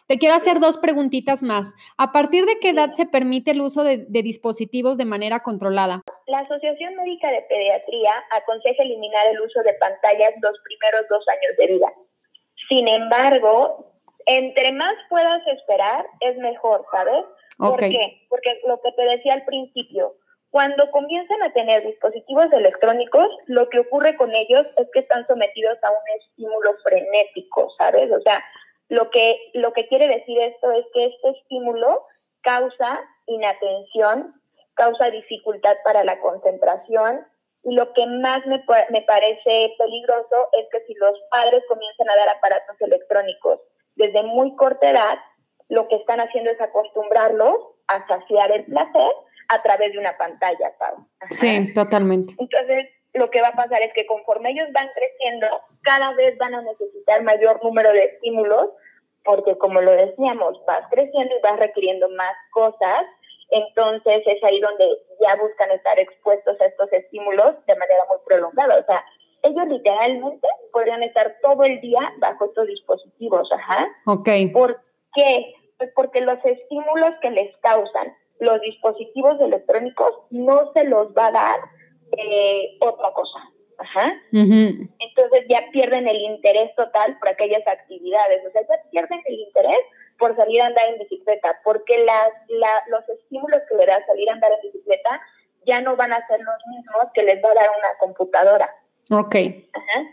Te 0.09 0.19
quiero 0.19 0.37
hacer 0.37 0.61
dos 0.61 0.79
preguntitas 0.79 1.43
más. 1.43 1.75
¿A 1.97 2.13
partir 2.13 2.45
de 2.47 2.61
qué 2.61 2.69
edad 2.69 2.93
se 2.93 3.07
permite 3.07 3.51
el 3.51 3.61
uso 3.61 3.83
de, 3.83 4.05
de, 4.07 4.23
dispositivos 4.23 4.97
de 4.97 5.05
manera 5.05 5.41
controlada? 5.41 6.03
La 6.29 6.41
Asociación 6.41 6.95
Médica 6.95 7.29
de 7.29 7.43
Pediatría 7.43 8.13
aconseja 8.31 8.85
eliminar 8.85 9.27
el 9.33 9.41
uso 9.41 9.61
de 9.65 9.75
pantallas 9.75 10.31
los 10.41 10.57
primeros 10.63 11.09
dos 11.11 11.25
años 11.29 11.57
de 11.59 11.67
vida. 11.67 11.93
Sin 12.69 12.87
embargo, 12.87 13.97
entre 14.27 14.73
más 14.73 14.95
puedas 15.09 15.47
esperar, 15.47 16.05
es 16.21 16.37
mejor, 16.39 16.85
¿sabes? 16.91 17.25
¿Por 17.59 17.79
qué? 17.79 18.27
Porque 18.29 18.61
lo 18.67 18.81
que 18.83 18.93
te 18.93 19.05
decía 19.05 19.35
al 19.35 19.45
principio, 19.45 20.15
cuando 20.51 20.91
comienzan 20.91 21.43
a 21.43 21.53
tener 21.53 21.85
dispositivos 21.85 22.53
electrónicos, 22.53 23.29
lo 23.47 23.69
que 23.69 23.81
ocurre 23.81 24.17
con 24.17 24.33
ellos 24.33 24.67
es 24.77 24.89
que 24.93 25.01
están 25.01 25.27
sometidos 25.27 25.79
a 25.83 25.91
un 25.91 26.21
estímulo 26.21 26.75
frenético, 26.83 27.71
¿sabes? 27.79 28.11
O 28.13 28.21
sea, 28.21 28.43
lo 28.89 29.11
que, 29.11 29.37
lo 29.55 29.73
que 29.73 29.87
quiere 29.89 30.09
decir 30.09 30.39
esto 30.39 30.73
es 30.73 30.85
que 30.95 31.07
este 31.07 31.31
estímulo 31.31 32.05
causa 32.43 33.01
inatención, 33.27 34.41
causa 34.75 35.11
dificultad 35.11 35.77
para 35.85 36.05
la 36.05 36.21
concentración 36.21 37.27
y 37.65 37.75
lo 37.75 37.93
que 37.93 38.07
más 38.07 38.47
me, 38.47 38.65
me 38.91 39.03
parece 39.03 39.75
peligroso 39.77 40.49
es 40.53 40.67
que 40.71 40.87
si 40.87 40.95
los 40.95 41.19
padres 41.31 41.65
comienzan 41.69 42.09
a 42.09 42.17
dar 42.17 42.29
aparatos 42.29 42.81
electrónicos 42.81 43.61
desde 43.97 44.23
muy 44.23 44.55
corta 44.55 44.91
edad, 44.91 45.19
lo 45.69 45.89
que 45.89 45.97
están 45.97 46.21
haciendo 46.21 46.51
es 46.51 46.61
acostumbrarlos 46.61 47.57
a 47.89 48.07
saciar 48.07 48.53
el 48.53 48.65
placer 48.65 49.13
a 49.49 49.63
través 49.63 49.93
de 49.93 49.99
una 49.99 50.17
pantalla, 50.17 50.73
Pau. 50.79 51.07
Sí, 51.29 51.73
totalmente. 51.75 52.35
Entonces, 52.39 52.89
lo 53.15 53.31
que 53.31 53.41
va 53.41 53.49
a 53.49 53.57
pasar 53.57 53.83
es 53.83 53.93
que 53.95 54.07
conforme 54.07 54.51
ellos 54.51 54.69
van 54.73 54.89
creciendo, 54.95 55.47
cada 55.83 56.13
vez 56.15 56.37
van 56.39 56.55
a 56.55 56.63
necesitar 56.63 57.23
mayor 57.23 57.63
número 57.63 57.93
de 57.93 58.05
estímulos, 58.05 58.71
porque 59.25 59.57
como 59.59 59.81
lo 59.81 59.93
decíamos, 59.93 60.61
vas 60.67 60.83
creciendo 60.91 61.35
y 61.37 61.43
vas 61.43 61.59
requiriendo 61.59 62.09
más 62.11 62.33
cosas, 62.53 63.05
entonces 63.51 64.23
es 64.27 64.43
ahí 64.45 64.61
donde 64.61 64.87
ya 65.21 65.37
buscan 65.37 65.71
estar 65.71 65.99
expuestos 65.99 66.61
a 66.61 66.67
estos 66.67 66.93
estímulos 66.93 67.55
de 67.67 67.77
manera 67.77 68.05
muy 68.09 68.19
prolongada. 68.27 68.79
O 68.79 68.85
sea, 68.85 69.05
ellos 69.43 69.69
literalmente 69.69 70.49
podrían 70.73 71.03
estar 71.03 71.37
todo 71.43 71.63
el 71.65 71.81
día 71.81 72.13
bajo 72.19 72.47
estos 72.47 72.67
dispositivos, 72.67 73.51
ajá. 73.53 73.89
Ok. 74.07 74.29
¿Por 74.53 74.81
qué? 75.17 75.55
Pues 75.79 75.91
porque 75.97 76.21
los 76.21 76.39
estímulos 76.45 77.15
que 77.21 77.31
les 77.31 77.57
causan 77.59 78.15
los 78.39 78.61
dispositivos 78.61 79.41
electrónicos 79.41 80.15
no 80.31 80.73
se 80.73 80.85
los 80.85 81.09
va 81.17 81.27
a 81.29 81.33
dar 81.33 81.61
eh, 82.17 82.77
otra 82.81 83.13
cosa. 83.13 83.39
Ajá. 83.79 84.15
Entonces 84.33 85.45
ya 85.49 85.65
pierden 85.73 86.09
el 86.09 86.17
interés 86.17 86.75
total 86.77 87.19
por 87.19 87.29
aquellas 87.29 87.67
actividades, 87.67 88.47
o 88.47 88.51
sea, 88.51 88.63
ya 88.63 88.91
pierden 88.91 89.21
el 89.27 89.35
interés 89.41 89.81
por 90.19 90.35
salir 90.35 90.63
a 90.63 90.67
andar 90.67 90.89
en 90.89 90.99
bicicleta, 90.99 91.61
porque 91.63 91.99
las, 92.05 92.31
los 92.89 93.07
estímulos 93.09 93.61
que 93.69 93.75
le 93.77 93.87
da 93.87 94.05
salir 94.07 94.31
a 94.31 94.33
andar 94.33 94.51
en 94.53 94.73
bicicleta 94.73 95.21
ya 95.67 95.81
no 95.83 95.95
van 95.97 96.13
a 96.13 96.27
ser 96.27 96.41
los 96.41 96.57
mismos 96.69 97.05
que 97.13 97.23
les 97.23 97.43
va 97.45 97.51
a 97.51 97.55
dar 97.55 97.69
una 97.77 97.99
computadora. 97.99 98.75
Ok. 99.11 99.35
Ajá. 99.73 100.09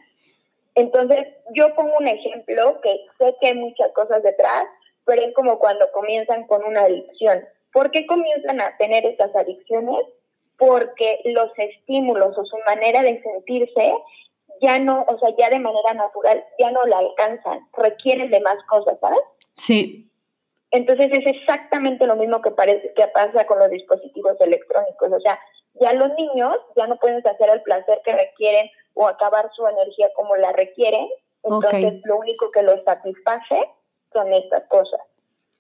Entonces, 0.76 1.28
yo 1.54 1.74
pongo 1.76 1.98
un 2.00 2.08
ejemplo 2.08 2.82
que 2.82 3.06
sé 3.18 3.36
que 3.40 3.48
hay 3.48 3.54
muchas 3.56 3.92
cosas 3.94 4.24
detrás, 4.24 4.64
pero 5.06 5.22
es 5.22 5.34
como 5.34 5.60
cuando 5.60 5.92
comienzan 5.92 6.46
con 6.48 6.64
una 6.64 6.82
adicción. 6.82 7.44
¿Por 7.72 7.92
qué 7.92 8.06
comienzan 8.06 8.62
a 8.62 8.78
tener 8.78 9.06
estas 9.06 9.36
adicciones? 9.36 10.06
Porque 10.58 11.20
los 11.26 11.52
estímulos 11.58 12.38
o 12.38 12.46
su 12.46 12.58
manera 12.66 13.02
de 13.02 13.22
sentirse 13.22 13.94
ya 14.62 14.80
no, 14.80 15.04
o 15.08 15.18
sea, 15.20 15.30
ya 15.38 15.50
de 15.50 15.60
manera 15.60 15.94
natural, 15.94 16.44
ya 16.60 16.72
no 16.72 16.84
la 16.86 17.00
alcanzan, 17.00 17.68
requieren 17.74 18.30
de 18.30 18.40
más 18.40 18.58
cosas, 18.70 18.98
¿sabes? 19.00 19.20
Sí. 19.56 20.10
Entonces 20.72 21.12
es 21.12 21.26
exactamente 21.26 22.08
lo 22.08 22.16
mismo 22.16 22.42
que, 22.42 22.52
parece, 22.52 22.94
que 22.94 23.08
pasa 23.08 23.46
con 23.46 23.60
los 23.60 23.70
dispositivos 23.70 24.40
electrónicos, 24.40 25.12
o 25.12 25.20
sea, 25.20 25.40
ya 25.82 25.94
los 25.94 26.14
niños 26.16 26.56
ya 26.76 26.88
no 26.88 26.98
pueden 26.98 27.18
hacer 27.28 27.50
el 27.50 27.62
placer 27.64 28.00
que 28.06 28.14
requieren 28.14 28.70
o 28.94 29.08
acabar 29.08 29.50
su 29.56 29.68
energía 29.68 30.10
como 30.16 30.36
la 30.36 30.52
requieren, 30.54 31.08
entonces 31.44 32.02
lo 32.06 32.18
único 32.18 32.52
que 32.52 32.62
los 32.62 32.84
satisface 32.84 33.70
son 34.14 34.32
estas 34.34 34.64
cosas. 34.70 35.00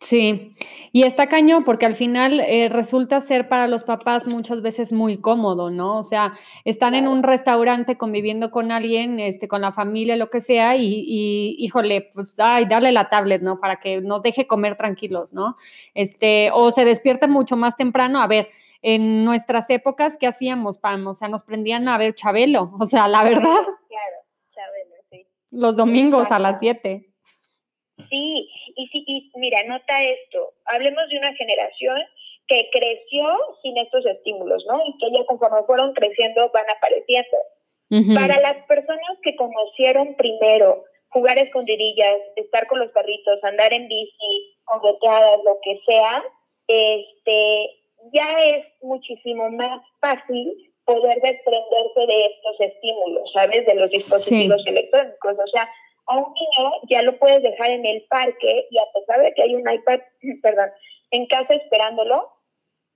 Sí, 0.04 0.54
y 0.92 1.04
está 1.04 1.28
cañón 1.28 1.64
porque 1.64 1.86
al 1.86 1.96
final 1.96 2.42
eh, 2.42 2.68
resulta 2.68 3.22
ser 3.22 3.48
para 3.48 3.70
los 3.70 3.86
papás 3.86 4.28
muchas 4.28 4.62
veces 4.62 4.92
muy 4.92 5.16
cómodo, 5.16 5.72
¿no? 5.72 5.98
O 5.98 6.04
sea, 6.04 6.34
están 6.66 6.94
en 6.94 7.08
un 7.08 7.24
restaurante 7.24 7.98
conviviendo 7.98 8.52
con 8.52 8.74
alguien, 8.74 9.22
este, 9.22 9.48
con 9.48 9.62
la 9.62 9.72
familia, 9.72 10.18
lo 10.18 10.30
que 10.30 10.42
sea, 10.42 10.76
y, 10.76 11.06
y, 11.08 11.56
híjole, 11.58 12.10
pues, 12.14 12.38
ay, 12.38 12.66
darle 12.66 12.92
la 12.92 13.10
tablet, 13.10 13.42
¿no? 13.42 13.62
Para 13.62 13.80
que 13.80 14.02
nos 14.02 14.22
deje 14.22 14.46
comer 14.46 14.76
tranquilos, 14.76 15.34
¿no? 15.34 15.56
Este, 15.94 16.52
o 16.54 16.72
se 16.72 16.84
despiertan 16.84 17.32
mucho 17.32 17.56
más 17.56 17.78
temprano, 17.78 18.22
a 18.22 18.28
ver, 18.28 18.50
en 18.82 19.24
nuestras 19.24 19.70
épocas, 19.70 20.18
¿qué 20.18 20.28
hacíamos, 20.28 20.80
Pam? 20.80 21.08
O 21.08 21.14
sea, 21.14 21.30
nos 21.30 21.44
prendían 21.44 21.88
a 21.88 21.98
ver 21.98 22.14
Chabelo, 22.14 22.74
o 22.78 22.86
sea, 22.86 23.08
la 23.08 23.24
verdad. 23.24 23.42
Claro, 23.42 24.18
Chabelo, 24.52 24.96
sí. 25.10 25.26
Los 25.50 25.78
domingos 25.78 26.30
a 26.32 26.40
las 26.40 26.60
7. 26.60 27.13
Sí, 28.10 28.50
y 28.76 28.88
sí, 28.88 29.04
y 29.06 29.32
mira, 29.36 29.64
nota 29.64 30.04
esto, 30.04 30.54
hablemos 30.66 31.08
de 31.10 31.18
una 31.18 31.34
generación 31.36 32.02
que 32.48 32.70
creció 32.72 33.38
sin 33.62 33.78
estos 33.78 34.06
estímulos, 34.06 34.66
¿no? 34.68 34.82
Y 34.86 34.98
que 34.98 35.18
ya 35.18 35.26
conforme 35.26 35.64
fueron 35.66 35.94
creciendo 35.94 36.50
van 36.54 36.66
apareciendo. 36.76 37.38
Para 38.16 38.42
las 38.42 38.66
personas 38.66 39.20
que 39.22 39.36
conocieron 39.36 40.16
primero 40.16 40.84
jugar 41.10 41.38
escondidillas, 41.38 42.16
estar 42.38 42.66
con 42.66 42.80
los 42.80 42.92
perritos, 42.92 43.38
andar 43.44 43.72
en 43.72 43.88
bici, 43.88 44.58
jugueteadas, 44.66 45.38
lo 45.46 45.60
que 45.62 45.80
sea, 45.86 46.24
este, 46.68 47.70
ya 48.12 48.44
es 48.46 48.66
muchísimo 48.82 49.50
más 49.52 49.80
fácil 50.02 50.74
poder 50.86 51.22
desprenderse 51.22 52.08
de 52.08 52.26
estos 52.26 52.60
estímulos, 52.60 53.32
¿sabes? 53.32 53.66
De 53.66 53.76
los 53.76 53.92
dispositivos 53.92 54.64
electrónicos. 54.66 55.36
O 55.38 55.48
sea, 55.48 55.70
a 56.08 56.18
un 56.18 56.34
niño 56.34 56.72
ya 56.90 57.02
lo 57.02 57.18
puedes 57.18 57.42
dejar 57.42 57.72
en 57.72 57.86
el 57.86 58.04
parque 58.10 58.68
y 58.70 58.78
a 58.78 58.86
pesar 58.94 59.22
de 59.22 59.34
que 59.34 59.44
hay 59.44 59.56
un 59.56 59.70
iPad, 59.70 60.00
perdón, 60.42 60.70
en 61.12 61.28
casa 61.28 61.54
esperándolo, 61.54 62.30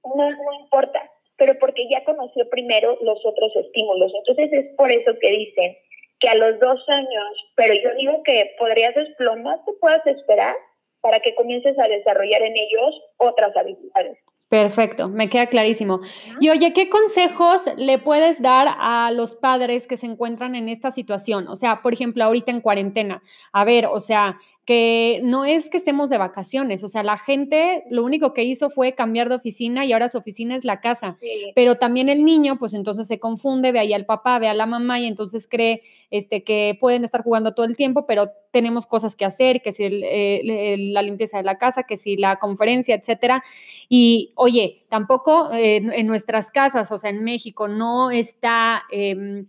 no, 0.04 0.30
no 0.32 0.54
importa, 0.60 1.12
pero 1.38 1.58
porque 1.60 1.88
ya 1.90 2.04
conoció 2.04 2.50
primero 2.50 2.98
los 3.02 3.24
otros 3.26 3.56
estímulos. 3.56 4.12
Entonces 4.16 4.52
es 4.52 4.76
por 4.76 4.92
eso 4.92 5.12
que 5.22 5.32
dicen 5.32 5.78
que 6.20 6.30
a 6.30 6.36
los 6.36 6.60
dos 6.60 6.84
años, 6.90 7.52
pero 7.56 7.74
yo 7.76 7.94
digo 7.96 8.24
que 8.24 8.56
podrías, 8.58 8.96
lo 9.20 9.36
más 9.38 9.60
que 9.66 9.74
puedas 9.80 10.06
esperar 10.08 10.56
para 11.02 11.20
que 11.20 11.36
comiences 11.36 11.78
a 11.78 11.88
desarrollar 11.88 12.42
en 12.42 12.54
ellos 12.58 13.02
otras 13.18 13.56
habilidades. 13.56 14.18
Perfecto, 14.52 15.10
me 15.10 15.28
queda 15.30 15.48
clarísimo. 15.48 16.00
Y 16.40 16.48
oye, 16.50 16.72
¿qué 16.72 16.88
consejos 16.90 17.66
le 17.76 18.00
puedes 18.00 18.42
dar 18.42 18.68
a 18.80 19.12
los 19.12 19.36
padres 19.36 19.88
que 19.88 19.98
se 19.98 20.06
encuentran 20.06 20.56
en 20.56 20.70
esta 20.70 20.90
situación? 20.90 21.50
O 21.50 21.58
sea, 21.58 21.82
por 21.82 21.92
ejemplo, 21.94 22.24
ahorita 22.24 22.52
en 22.52 22.62
cuarentena. 22.62 23.22
A 23.52 23.66
ver, 23.66 23.88
o 23.88 24.00
sea, 24.00 24.40
que 24.68 25.22
no 25.24 25.46
es 25.46 25.70
que 25.70 25.78
estemos 25.78 26.10
de 26.10 26.18
vacaciones, 26.18 26.84
o 26.84 26.90
sea, 26.90 27.02
la 27.02 27.18
gente 27.18 27.86
lo 27.90 28.04
único 28.04 28.34
que 28.34 28.44
hizo 28.44 28.70
fue 28.70 28.96
cambiar 28.96 29.30
de 29.30 29.36
oficina 29.36 29.86
y 29.86 29.94
ahora 29.94 30.10
su 30.10 30.18
oficina 30.18 30.58
es 30.58 30.66
la 30.66 30.82
casa, 30.82 31.18
pero 31.56 31.78
también 31.78 32.10
el 32.10 32.26
niño, 32.26 32.60
pues 32.60 32.74
entonces 32.74 33.08
se 33.08 33.18
confunde, 33.18 33.72
ve 33.72 33.80
ahí 33.80 33.94
al 33.94 34.06
papá, 34.06 34.38
ve 34.40 34.50
a 34.50 34.54
la 34.54 34.66
mamá 34.66 35.00
y 35.00 35.06
entonces 35.06 35.48
cree 35.50 35.84
este, 36.12 36.44
que 36.44 36.78
pueden 36.82 37.06
estar 37.06 37.24
jugando 37.24 37.54
todo 37.54 37.66
el 37.66 37.78
tiempo, 37.78 38.06
pero 38.06 38.30
tenemos 38.52 38.86
cosas 38.86 39.16
que 39.16 39.24
hacer, 39.24 39.62
que 39.62 39.72
si 39.72 39.86
eh, 39.86 40.76
la 40.92 41.02
limpieza 41.02 41.38
de 41.38 41.44
la 41.44 41.58
casa, 41.58 41.84
que 41.84 41.96
si 41.96 42.18
la 42.18 42.36
conferencia, 42.36 42.96
etcétera. 42.96 43.46
Y 43.88 44.34
oye, 44.36 44.82
tampoco 44.90 45.50
eh, 45.54 45.78
en 45.78 46.08
nuestras 46.08 46.52
casas, 46.52 46.92
o 46.92 46.98
sea, 46.98 47.10
en 47.10 47.24
México 47.24 47.70
no 47.70 48.12
está... 48.12 48.84
Em, 48.92 49.48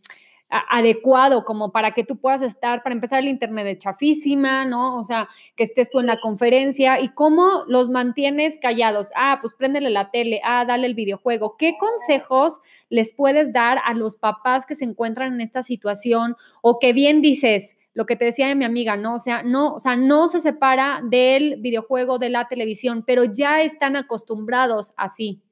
adecuado 0.51 1.45
como 1.45 1.73
para 1.73 1.93
que 1.93 2.05
tú 2.05 2.19
puedas 2.19 2.41
estar, 2.41 2.83
para 2.83 2.95
empezar 2.95 3.19
el 3.19 3.29
internet 3.29 3.65
de 3.67 3.79
chafísima, 3.79 4.65
¿no? 4.65 4.97
O 4.97 5.03
sea, 5.03 5.29
que 5.57 5.63
estés 5.63 5.91
tú 5.91 6.01
en 6.01 6.07
la 6.07 6.21
conferencia 6.21 7.01
y 7.01 7.11
cómo 7.11 7.65
los 7.67 7.91
mantienes 7.91 8.59
callados. 8.59 9.11
Ah, 9.15 9.39
pues 9.43 9.55
préndele 9.55 9.91
la 9.91 10.11
tele, 10.11 10.41
ah, 10.45 10.65
dale 10.65 10.87
el 10.87 10.95
videojuego. 10.95 11.57
¿Qué 11.59 11.77
consejos 11.79 12.61
les 12.89 13.13
puedes 13.13 13.53
dar 13.53 13.79
a 13.85 13.93
los 13.93 14.17
papás 14.17 14.65
que 14.65 14.75
se 14.75 14.87
encuentran 14.87 15.35
en 15.35 15.41
esta 15.43 15.63
situación 15.63 16.37
o 16.63 16.79
que 16.79 16.93
bien 16.95 17.21
dices, 17.21 17.77
lo 17.93 18.07
que 18.07 18.17
te 18.17 18.27
decía 18.27 18.47
de 18.47 18.55
mi 18.55 18.65
amiga, 18.65 18.97
¿no? 18.97 19.17
O 19.17 19.19
sea, 19.19 19.43
no, 19.43 19.75
o 19.75 19.81
sea, 19.81 19.97
no 19.97 20.29
se 20.29 20.41
separa 20.41 21.01
del 21.03 21.57
videojuego, 21.57 22.19
de 22.19 22.31
la 22.31 22.49
televisión, 22.49 23.05
pero 23.07 23.25
ya 23.25 23.61
están 23.61 23.97
acostumbrados 23.97 24.93
así. 24.97 25.43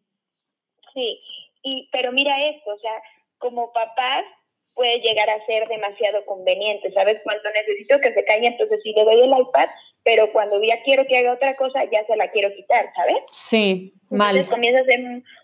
Sí, 0.94 1.20
y, 1.62 1.88
pero 1.92 2.12
mira 2.12 2.40
esto, 2.46 2.70
o 2.72 2.78
sea, 2.78 2.92
como 3.38 3.72
papás 3.72 4.24
puede 4.76 5.00
llegar 5.00 5.28
a 5.28 5.44
ser 5.46 5.66
demasiado 5.68 6.24
conveniente, 6.26 6.92
¿sabes? 6.92 7.18
Cuando 7.24 7.50
necesito 7.50 7.98
que 7.98 8.12
se 8.12 8.24
calle, 8.24 8.46
entonces 8.46 8.78
sí 8.82 8.92
le 8.94 9.04
doy 9.04 9.22
el 9.22 9.30
iPad, 9.30 9.68
pero 10.04 10.30
cuando 10.32 10.62
ya 10.62 10.80
quiero 10.82 11.06
que 11.06 11.16
haga 11.16 11.32
otra 11.32 11.56
cosa, 11.56 11.82
ya 11.90 12.06
se 12.06 12.14
la 12.14 12.30
quiero 12.30 12.54
quitar, 12.54 12.92
¿sabes? 12.94 13.16
Sí, 13.32 13.94
mal. 14.10 14.36
Entonces 14.36 14.54
comienza 14.54 14.82
a 14.82 14.84
ser 14.84 15.00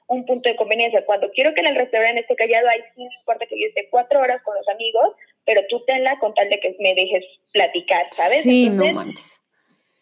un, 0.06 0.26
punto 0.26 0.50
de 0.50 0.56
conveniencia. 0.56 1.04
Cuando 1.06 1.30
quiero 1.32 1.54
que 1.54 1.60
en 1.60 1.68
el 1.68 1.76
restaurante 1.76 2.20
esté 2.20 2.36
callado, 2.36 2.68
ahí 2.68 2.80
sí 2.94 3.02
importa 3.18 3.46
que 3.46 3.58
yo 3.58 3.66
esté 3.68 3.88
cuatro 3.90 4.20
horas 4.20 4.42
con 4.42 4.54
los 4.54 4.68
amigos, 4.68 5.16
pero 5.46 5.62
tú 5.68 5.82
tenla 5.86 6.18
con 6.18 6.34
tal 6.34 6.50
de 6.50 6.60
que 6.60 6.76
me 6.78 6.94
dejes 6.94 7.24
platicar, 7.52 8.06
¿sabes? 8.10 8.42
Sí, 8.42 8.68
no 8.68 8.92
manches. 8.92 9.40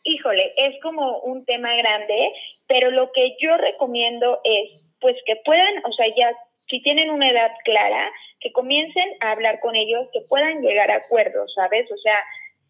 Híjole, 0.02 0.52
es 0.56 0.74
como 0.82 1.20
un 1.20 1.44
tema 1.44 1.76
grande, 1.76 2.32
pero 2.66 2.90
lo 2.90 3.12
que 3.12 3.36
yo 3.40 3.56
recomiendo 3.56 4.40
es, 4.42 4.70
pues 5.00 5.14
que 5.24 5.36
puedan, 5.44 5.84
o 5.84 5.92
sea, 5.92 6.06
ya 6.16 6.34
si 6.70 6.80
tienen 6.82 7.10
una 7.10 7.28
edad 7.28 7.50
clara, 7.64 8.10
que 8.40 8.52
comiencen 8.52 9.10
a 9.20 9.32
hablar 9.32 9.60
con 9.60 9.76
ellos, 9.76 10.08
que 10.12 10.20
puedan 10.22 10.62
llegar 10.62 10.90
a 10.90 10.96
acuerdos, 10.96 11.52
¿sabes? 11.54 11.90
O 11.92 11.96
sea, 11.98 12.18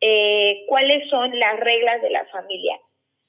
eh, 0.00 0.64
cuáles 0.66 1.08
son 1.10 1.38
las 1.38 1.60
reglas 1.60 2.02
de 2.02 2.10
la 2.10 2.24
familia. 2.26 2.78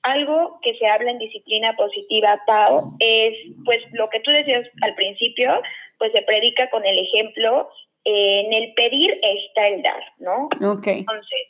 algo 0.04 0.60
que 0.64 0.76
se 0.80 0.88
habla 0.88 1.12
en 1.12 1.20
disciplina 1.20 1.76
positiva, 1.76 2.42
Pau, 2.48 2.96
es 2.98 3.36
pues 3.66 3.78
lo 3.92 4.10
que 4.10 4.20
tú 4.22 4.32
decías 4.32 4.68
al 4.82 4.96
principio, 4.96 5.62
pues 6.00 6.12
se 6.12 6.24
predica 6.24 6.72
con 6.72 6.84
el 6.84 6.98
ejemplo, 6.98 7.70
en 8.04 8.52
el 8.52 8.74
pedir 8.74 9.20
está 9.22 9.68
el 9.68 9.84
dar, 9.84 10.04
¿no? 10.18 10.50
Ok. 10.74 10.88
Entonces, 10.88 11.42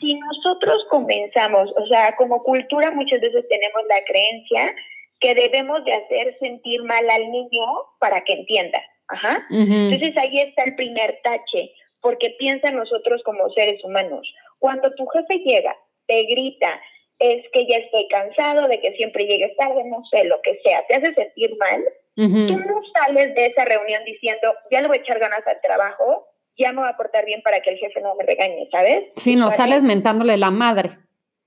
si 0.00 0.14
nosotros 0.14 0.84
comenzamos, 0.90 1.72
o 1.76 1.86
sea, 1.86 2.16
como 2.16 2.42
cultura 2.42 2.90
muchas 2.90 3.20
veces 3.20 3.46
tenemos 3.48 3.82
la 3.88 4.02
creencia 4.04 4.74
que 5.20 5.34
debemos 5.34 5.84
de 5.84 5.92
hacer 5.94 6.36
sentir 6.38 6.82
mal 6.82 7.08
al 7.08 7.30
niño 7.30 7.64
para 7.98 8.22
que 8.24 8.34
entienda. 8.34 8.82
Ajá. 9.08 9.46
Entonces 9.50 10.16
ahí 10.16 10.40
está 10.40 10.64
el 10.64 10.74
primer 10.74 11.20
tache, 11.22 11.72
porque 12.00 12.34
piensa 12.38 12.68
en 12.68 12.76
nosotros 12.76 13.22
como 13.24 13.48
seres 13.50 13.82
humanos. 13.84 14.32
Cuando 14.58 14.92
tu 14.94 15.06
jefe 15.06 15.38
llega, 15.38 15.76
te 16.06 16.24
grita, 16.24 16.80
es 17.18 17.44
que 17.52 17.66
ya 17.66 17.76
estoy 17.76 18.08
cansado 18.08 18.68
de 18.68 18.80
que 18.80 18.92
siempre 18.92 19.24
llegues 19.24 19.56
tarde, 19.56 19.84
no 19.84 20.02
sé, 20.10 20.24
lo 20.24 20.40
que 20.42 20.60
sea, 20.64 20.84
te 20.86 20.96
hace 20.96 21.14
sentir 21.14 21.56
mal, 21.58 21.84
tú 22.14 22.58
no 22.58 22.80
sales 22.94 23.34
de 23.34 23.46
esa 23.46 23.64
reunión 23.64 24.04
diciendo, 24.04 24.54
ya 24.70 24.82
le 24.82 24.88
voy 24.88 24.98
a 24.98 25.00
echar 25.00 25.18
ganas 25.18 25.46
al 25.46 25.60
trabajo, 25.62 26.26
ya 26.58 26.72
me 26.72 26.80
voy 26.80 26.88
a 26.88 26.96
portar 26.96 27.24
bien 27.24 27.42
para 27.42 27.60
que 27.60 27.70
el 27.70 27.78
jefe 27.78 28.00
no 28.00 28.14
me 28.16 28.24
regañe, 28.24 28.68
¿sabes? 28.70 29.04
Sí, 29.16 29.36
no, 29.36 29.50
sales 29.50 29.82
mentándole 29.82 30.36
la 30.36 30.50
madre. 30.50 30.90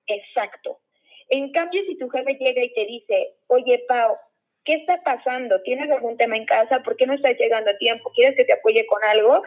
Exacto. 0.08 0.80
En 1.30 1.52
cambio, 1.52 1.82
si 1.88 1.98
tu 1.98 2.10
jefe 2.10 2.38
llega 2.40 2.64
y 2.64 2.74
te 2.74 2.86
dice, 2.86 3.36
oye, 3.48 3.84
Pau, 3.88 4.16
¿qué 4.66 4.74
está 4.74 5.02
pasando? 5.04 5.62
¿Tienes 5.62 5.90
algún 5.90 6.18
tema 6.18 6.38
en 6.38 6.46
casa? 6.46 6.82
¿Por 6.84 6.96
qué 6.96 7.06
no 7.06 7.14
estás 7.14 7.38
llegando 7.38 7.72
a 7.72 7.78
tiempo? 7.78 8.12
¿Quieres 8.16 8.36
que 8.36 8.46
te 8.46 8.54
apoye 8.54 8.86
con 8.88 9.00
algo? 9.04 9.44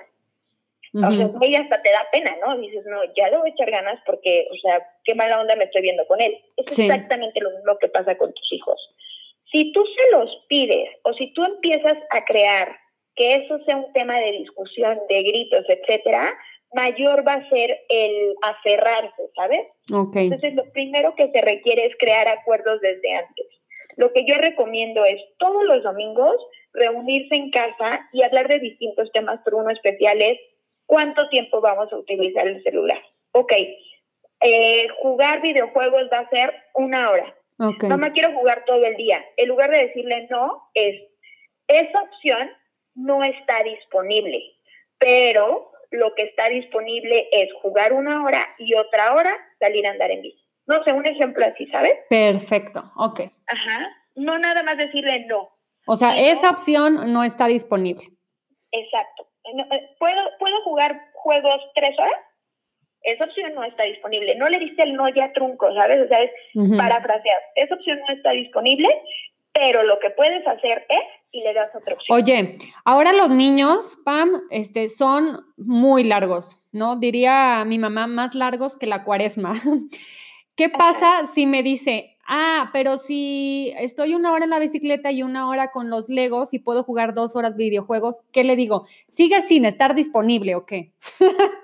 O 0.95 1.01
sea, 1.01 1.61
hasta 1.61 1.83
te 1.83 1.91
da 1.91 2.07
pena, 2.13 2.37
¿no? 2.45 2.59
Dices, 2.59 2.85
no, 2.85 3.01
ya 3.17 3.31
le 3.31 3.39
voy 3.39 3.49
a 3.49 3.53
echar 3.53 3.71
ganas 3.71 3.99
porque, 4.05 4.47
o 4.51 4.57
sea, 4.57 4.87
qué 5.05 5.15
mala 5.15 5.41
onda 5.41 5.57
me 5.57 5.65
estoy 5.65 5.81
viendo 5.81 6.07
con 6.07 6.21
él. 6.21 6.39
Es 6.57 6.79
exactamente 6.79 7.41
lo 7.41 7.51
mismo 7.51 7.79
que 7.79 7.89
pasa 7.89 8.17
con 8.19 8.33
tus 8.35 8.53
hijos. 8.53 8.79
Si 9.51 9.73
tú 9.73 9.85
se 9.87 10.11
los 10.11 10.45
pides 10.49 10.91
o 11.05 11.15
si 11.15 11.33
tú 11.33 11.45
empiezas 11.45 11.97
a 12.11 12.25
crear 12.25 12.77
que 13.17 13.37
eso 13.37 13.59
sea 13.65 13.77
un 13.77 13.93
tema 13.93 14.19
de 14.21 14.33
discusión, 14.33 15.01
de 15.09 15.23
gritos, 15.23 15.65
etcétera, 15.69 16.33
mayor 16.75 17.27
va 17.27 17.35
a 17.35 17.49
ser 17.49 17.79
el 17.89 18.35
aferrarse, 18.43 19.23
¿sabes? 19.37 19.67
Okay. 19.93 20.25
Entonces, 20.25 20.55
lo 20.55 20.71
primero 20.73 21.15
que 21.17 21.31
se 21.31 21.41
requiere 21.41 21.87
es 21.87 21.95
crear 21.99 22.29
acuerdos 22.29 22.81
desde 22.81 23.15
antes. 23.15 23.47
Lo 23.97 24.13
que 24.13 24.25
yo 24.27 24.37
recomiendo 24.37 25.05
es 25.05 25.21
todos 25.39 25.65
los 25.65 25.83
domingos 25.83 26.37
reunirse 26.73 27.35
en 27.35 27.51
casa 27.51 28.09
y 28.13 28.23
hablar 28.23 28.49
de 28.49 28.59
distintos 28.59 29.11
temas, 29.13 29.41
pero 29.45 29.59
uno 29.59 29.71
especial 29.71 30.23
es 30.23 30.39
¿Cuánto 30.93 31.27
tiempo 31.31 31.63
vamos 31.63 31.91
a 31.91 31.97
utilizar 31.97 32.47
el 32.47 32.63
celular? 32.63 33.01
Ok, 33.33 33.51
eh, 34.43 34.89
jugar 35.01 35.41
videojuegos 35.41 36.03
va 36.13 36.19
a 36.19 36.29
ser 36.29 36.55
una 36.75 37.09
hora. 37.09 37.35
Okay. 37.59 37.89
Mamá, 37.89 38.13
quiero 38.13 38.35
jugar 38.35 38.65
todo 38.67 38.85
el 38.85 38.97
día. 38.97 39.25
En 39.39 39.49
lugar 39.49 39.71
de 39.71 39.87
decirle 39.87 40.27
no, 40.31 40.69
es, 40.75 41.01
esa 41.67 42.03
opción 42.03 42.51
no 42.95 43.25
está 43.25 43.63
disponible, 43.63 44.39
pero 44.99 45.72
lo 45.93 46.15
que 46.15 46.23
está 46.23 46.49
disponible 46.49 47.29
es 47.31 47.49
jugar 47.61 47.93
una 47.93 48.25
hora 48.25 48.55
y 48.59 48.75
otra 48.75 49.15
hora 49.15 49.33
salir 49.61 49.87
a 49.87 49.91
andar 49.91 50.11
en 50.11 50.23
bici. 50.23 50.43
No 50.67 50.83
sé, 50.85 50.93
un 50.93 51.07
ejemplo 51.07 51.45
así, 51.45 51.67
¿sabes? 51.67 51.95
Perfecto, 52.09 52.93
ok. 52.97 53.21
Ajá, 53.47 53.91
no 54.15 54.39
nada 54.39 54.63
más 54.63 54.77
decirle 54.77 55.27
no. 55.27 55.51
O 55.87 55.97
sea, 55.97 56.19
esa 56.19 56.51
opción 56.51 57.13
no 57.13 57.25
está 57.25 57.47
disponible. 57.47 58.05
Exacto. 58.71 59.29
Eh, 59.45 59.95
¿Puedo, 59.99 60.23
¿Puedo 60.39 60.63
jugar 60.63 61.01
juegos 61.15 61.59
tres 61.75 61.99
horas? 61.99 62.21
Esa 63.03 63.25
opción 63.25 63.55
no 63.55 63.65
está 63.65 63.83
disponible. 63.83 64.37
No 64.37 64.49
le 64.49 64.59
diste 64.59 64.85
el 64.85 64.95
no 64.95 65.09
ya 65.09 65.33
trunco, 65.33 65.75
¿sabes? 65.75 66.01
O 66.05 66.09
sea, 66.09 66.23
es 66.23 66.31
parafrasear. 66.77 67.39
Esa 67.57 67.75
opción 67.75 68.01
no 68.07 68.15
está 68.15 68.31
disponible, 68.31 68.89
pero 69.53 69.83
lo 69.83 69.99
que 69.99 70.11
puedes 70.11 70.47
hacer 70.47 70.87
es 70.89 71.01
y 71.33 71.43
le 71.43 71.55
das 71.55 71.71
otra 71.75 71.95
opción. 71.95 72.17
Oye, 72.17 72.59
ahora 72.85 73.13
los 73.13 73.31
niños, 73.31 73.99
Pam, 74.05 74.43
este, 74.51 74.89
son 74.89 75.47
muy 75.57 76.05
largos, 76.05 76.59
¿no? 76.71 76.97
Diría 76.97 77.65
mi 77.67 77.79
mamá, 77.79 78.07
más 78.07 78.35
largos 78.35 78.77
que 78.77 78.87
la 78.87 79.03
cuaresma. 79.03 79.53
¿Qué 80.55 80.69
pasa 80.69 81.25
si 81.27 81.47
me 81.47 81.63
dice, 81.63 82.13
Ah, 82.27 82.71
pero 82.73 82.99
si 82.99 83.73
estoy 83.79 84.15
una 84.15 84.33
hora 84.33 84.45
en 84.45 84.51
la 84.51 84.61
bicicleta 84.61 85.11
y 85.11 85.23
una 85.23 85.49
hora 85.49 85.71
con 85.73 85.91
los 85.91 86.09
Legos 86.09 86.55
y 86.55 86.61
puedo 86.61 86.85
jugar 86.85 87.15
dos 87.15 87.35
horas 87.35 87.57
videojuegos, 87.57 88.21
¿qué 88.33 88.45
le 88.45 88.55
digo? 88.55 88.87
¿Sigue 89.09 89.41
sin 89.41 89.65
estar 89.65 89.95
disponible 89.95 90.55
o 90.55 90.65
qué? 90.65 90.93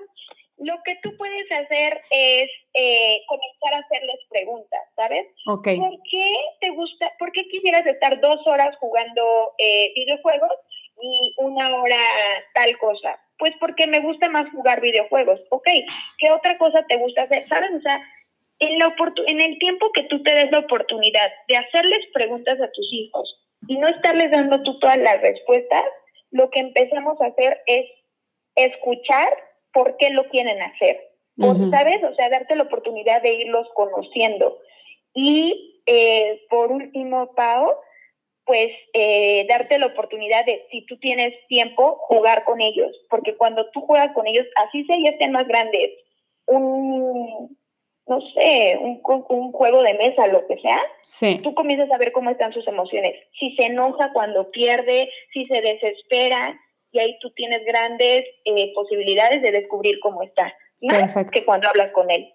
Lo 0.59 0.83
que 0.85 0.97
tú 1.03 1.17
puedes 1.17 1.51
hacer 1.53 2.01
es 2.11 2.51
eh, 2.75 3.21
comenzar 3.27 3.75
a 3.75 3.85
hacerles 3.85 4.19
preguntas, 4.29 4.81
¿sabes? 4.97 5.27
Ok. 5.47 5.69
¿Por 5.77 5.99
qué 6.11 6.37
te 6.61 6.71
gusta, 6.71 7.13
por 7.19 7.33
qué 7.33 7.47
quisieras 7.49 7.87
estar 7.87 8.21
dos 8.21 8.45
horas 8.47 8.77
jugando 8.79 9.53
eh, 9.59 9.93
videojuegos 9.95 10.53
y 11.01 11.35
una 11.39 11.75
hora 11.75 12.01
tal 12.55 12.77
cosa? 12.79 13.21
Pues 13.39 13.53
porque 13.61 13.87
me 13.87 14.01
gusta 14.01 14.29
más 14.29 14.51
jugar 14.51 14.81
videojuegos. 14.81 15.41
Ok, 15.51 15.69
¿qué 16.19 16.31
otra 16.33 16.59
cosa 16.59 16.85
te 16.89 16.97
gusta 16.97 17.23
hacer? 17.23 17.49
¿Sabes? 17.49 17.71
O 17.77 17.81
sea, 17.81 18.01
en, 18.59 18.79
la 18.79 18.95
en 19.27 19.41
el 19.41 19.59
tiempo 19.59 19.93
que 19.93 20.05
tú 20.05 20.23
te 20.23 20.35
des 20.35 20.51
la 20.51 20.61
oportunidad 20.61 21.31
de 21.47 21.57
hacerles 21.57 22.01
preguntas 22.13 22.61
a 22.61 22.71
tus 22.73 22.93
hijos 22.93 23.39
y 23.69 23.79
no 23.79 23.89
estarles 23.89 24.31
dando 24.31 24.63
tú 24.63 24.79
todas 24.79 24.99
las 24.99 25.21
respuestas, 25.21 25.85
lo 26.31 26.51
que 26.51 26.61
empezamos 26.61 27.21
a 27.21 27.27
hacer 27.27 27.61
es 27.67 27.87
escuchar 28.57 29.33
por 29.73 29.97
qué 29.97 30.11
lo 30.11 30.29
quieren 30.29 30.61
hacer. 30.63 31.01
¿Sabes? 31.71 32.03
O 32.03 32.15
sea, 32.17 32.29
darte 32.31 32.57
la 32.57 32.65
oportunidad 32.65 33.23
de 33.23 33.33
irlos 33.35 33.69
conociendo. 33.75 34.59
Y 35.15 35.83
eh, 35.87 36.41
por 36.51 36.73
último, 36.73 37.33
Pau, 37.37 37.75
pues 38.45 38.71
eh, 38.93 39.47
darte 39.49 39.79
la 39.79 39.87
oportunidad 39.87 40.45
de, 40.47 40.67
si 40.71 40.85
tú 40.87 40.99
tienes 40.99 41.35
tiempo, 41.49 41.99
jugar 42.09 42.45
con 42.45 42.61
ellos. 42.61 42.91
Porque 43.09 43.37
cuando 43.37 43.71
tú 43.71 43.83
juegas 43.83 44.13
con 44.15 44.27
ellos, 44.27 44.47
así 44.57 44.85
se 44.87 45.01
ya 45.03 45.11
estén 45.11 45.33
más 45.33 45.47
grandes, 45.47 45.91
un, 46.47 47.57
no 48.07 48.21
sé, 48.33 48.79
un, 48.81 49.01
un, 49.29 49.53
juego 49.53 49.83
de 49.83 49.95
mesa, 49.95 50.27
lo 50.29 50.47
que 50.47 50.59
sea, 50.59 50.81
sí. 51.03 51.37
tú 51.43 51.55
comienzas 51.55 51.91
a 51.93 51.99
ver 51.99 52.11
cómo 52.13 52.31
están 52.31 52.53
sus 52.53 52.67
emociones. 52.67 53.15
Si 53.39 53.55
se 53.55 53.67
enoja 53.67 54.13
cuando 54.13 54.51
pierde, 54.51 55.11
si 55.33 55.47
se 55.47 55.61
desespera, 55.61 56.59
y 56.99 57.01
ahí 57.01 57.19
tú 57.21 57.31
tienes 57.31 57.65
grandes 57.65 58.25
eh, 58.45 58.73
posibilidades 58.75 59.41
de 59.41 59.53
descubrir 59.53 60.01
cómo 60.01 60.23
está, 60.23 60.53
más 60.83 61.15
que 61.31 61.45
cuando 61.45 61.69
hablas 61.69 61.93
con 61.93 62.11
él. 62.11 62.29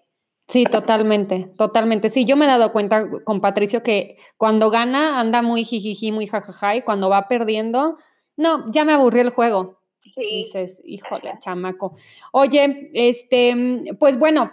Sí, 0.48 0.64
totalmente, 0.64 1.48
totalmente. 1.56 2.10
Sí, 2.10 2.24
yo 2.24 2.36
me 2.36 2.44
he 2.44 2.48
dado 2.48 2.72
cuenta 2.72 3.08
con 3.24 3.40
Patricio 3.40 3.82
que 3.82 4.16
cuando 4.36 4.70
gana 4.70 5.20
anda 5.20 5.42
muy 5.42 5.64
jijiji, 5.64 6.12
muy 6.12 6.26
jajaja, 6.26 6.76
y 6.76 6.82
cuando 6.82 7.08
va 7.08 7.28
perdiendo, 7.28 7.98
no, 8.36 8.70
ya 8.70 8.84
me 8.84 8.92
aburrió 8.92 9.22
el 9.22 9.30
juego. 9.30 9.80
Sí. 10.00 10.12
Dices, 10.16 10.80
híjole, 10.84 11.32
chamaco. 11.40 11.94
Oye, 12.32 12.90
este, 12.92 13.54
pues 13.98 14.18
bueno, 14.18 14.50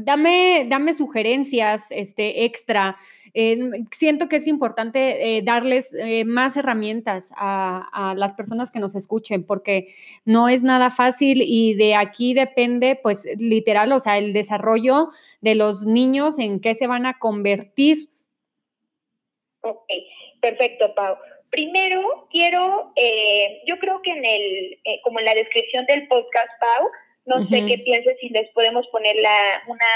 Dame, 0.00 0.64
dame 0.68 0.94
sugerencias 0.94 1.86
este, 1.90 2.44
extra. 2.44 2.96
Eh, 3.34 3.58
siento 3.90 4.28
que 4.28 4.36
es 4.36 4.46
importante 4.46 5.38
eh, 5.38 5.42
darles 5.42 5.92
eh, 5.92 6.24
más 6.24 6.56
herramientas 6.56 7.32
a, 7.36 8.14
las 8.16 8.32
personas 8.34 8.70
que 8.70 8.78
nos 8.78 8.94
escuchen, 8.94 9.44
porque 9.44 9.92
no 10.24 10.48
es 10.48 10.62
nada 10.62 10.90
fácil 10.90 11.42
y 11.42 11.74
de 11.74 11.96
aquí 11.96 12.32
depende, 12.32 12.94
pues 12.94 13.26
literal, 13.38 13.90
o 13.90 13.98
sea, 13.98 14.18
el 14.18 14.32
desarrollo 14.32 15.10
de 15.40 15.56
los 15.56 15.84
niños 15.84 16.38
en 16.38 16.60
qué 16.60 16.76
se 16.76 16.86
van 16.86 17.04
a 17.04 17.18
convertir. 17.18 18.08
Ok, 19.62 19.88
perfecto, 20.40 20.94
Pau. 20.94 21.16
Primero, 21.50 22.28
quiero, 22.30 22.92
yo 23.66 23.78
creo 23.80 24.00
que 24.02 24.12
en 24.12 24.24
el, 24.24 24.78
como 25.02 25.18
en 25.18 25.24
la 25.24 25.34
descripción 25.34 25.86
del 25.86 26.06
podcast, 26.06 26.50
Pau, 26.60 26.88
no 27.28 27.46
sé 27.46 27.64
qué 27.66 27.78
pienses 27.78 28.16
si 28.20 28.28
les 28.30 28.48
podemos 28.50 28.86
poner 28.88 29.16
la, 29.16 29.62
una 29.68 29.86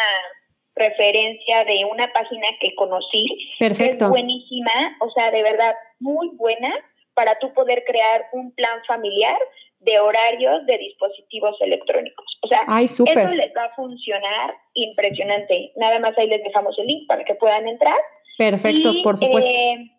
referencia 0.75 1.65
de 1.65 1.85
una 1.91 2.13
página 2.13 2.47
que 2.61 2.75
conocí. 2.75 3.27
Perfecto. 3.59 4.05
Es 4.05 4.11
buenísima, 4.11 4.97
o 5.01 5.11
sea, 5.11 5.31
de 5.31 5.43
verdad, 5.43 5.75
muy 5.99 6.31
buena 6.37 6.73
para 7.15 7.39
tú 7.39 7.53
poder 7.53 7.85
crear 7.85 8.27
un 8.33 8.55
plan 8.55 8.81
familiar 8.87 9.39
de 9.81 9.99
horarios 9.99 10.65
de 10.67 10.79
dispositivos 10.79 11.57
electrónicos. 11.61 12.25
O 12.43 12.49
sea, 12.49 12.65
eso 12.81 13.05
les 13.05 13.53
va 13.57 13.65
a 13.65 13.75
funcionar 13.75 14.55
impresionante. 14.75 15.73
Nada 15.77 15.99
más 15.99 16.17
ahí 16.17 16.29
les 16.29 16.43
dejamos 16.43 16.79
el 16.79 16.87
link 16.87 17.09
para 17.09 17.25
que 17.25 17.35
puedan 17.35 17.69
entrar. 17.69 17.99
Perfecto, 18.39 18.93
por 19.03 19.17
supuesto. 19.17 19.51
Eh, 19.51 19.91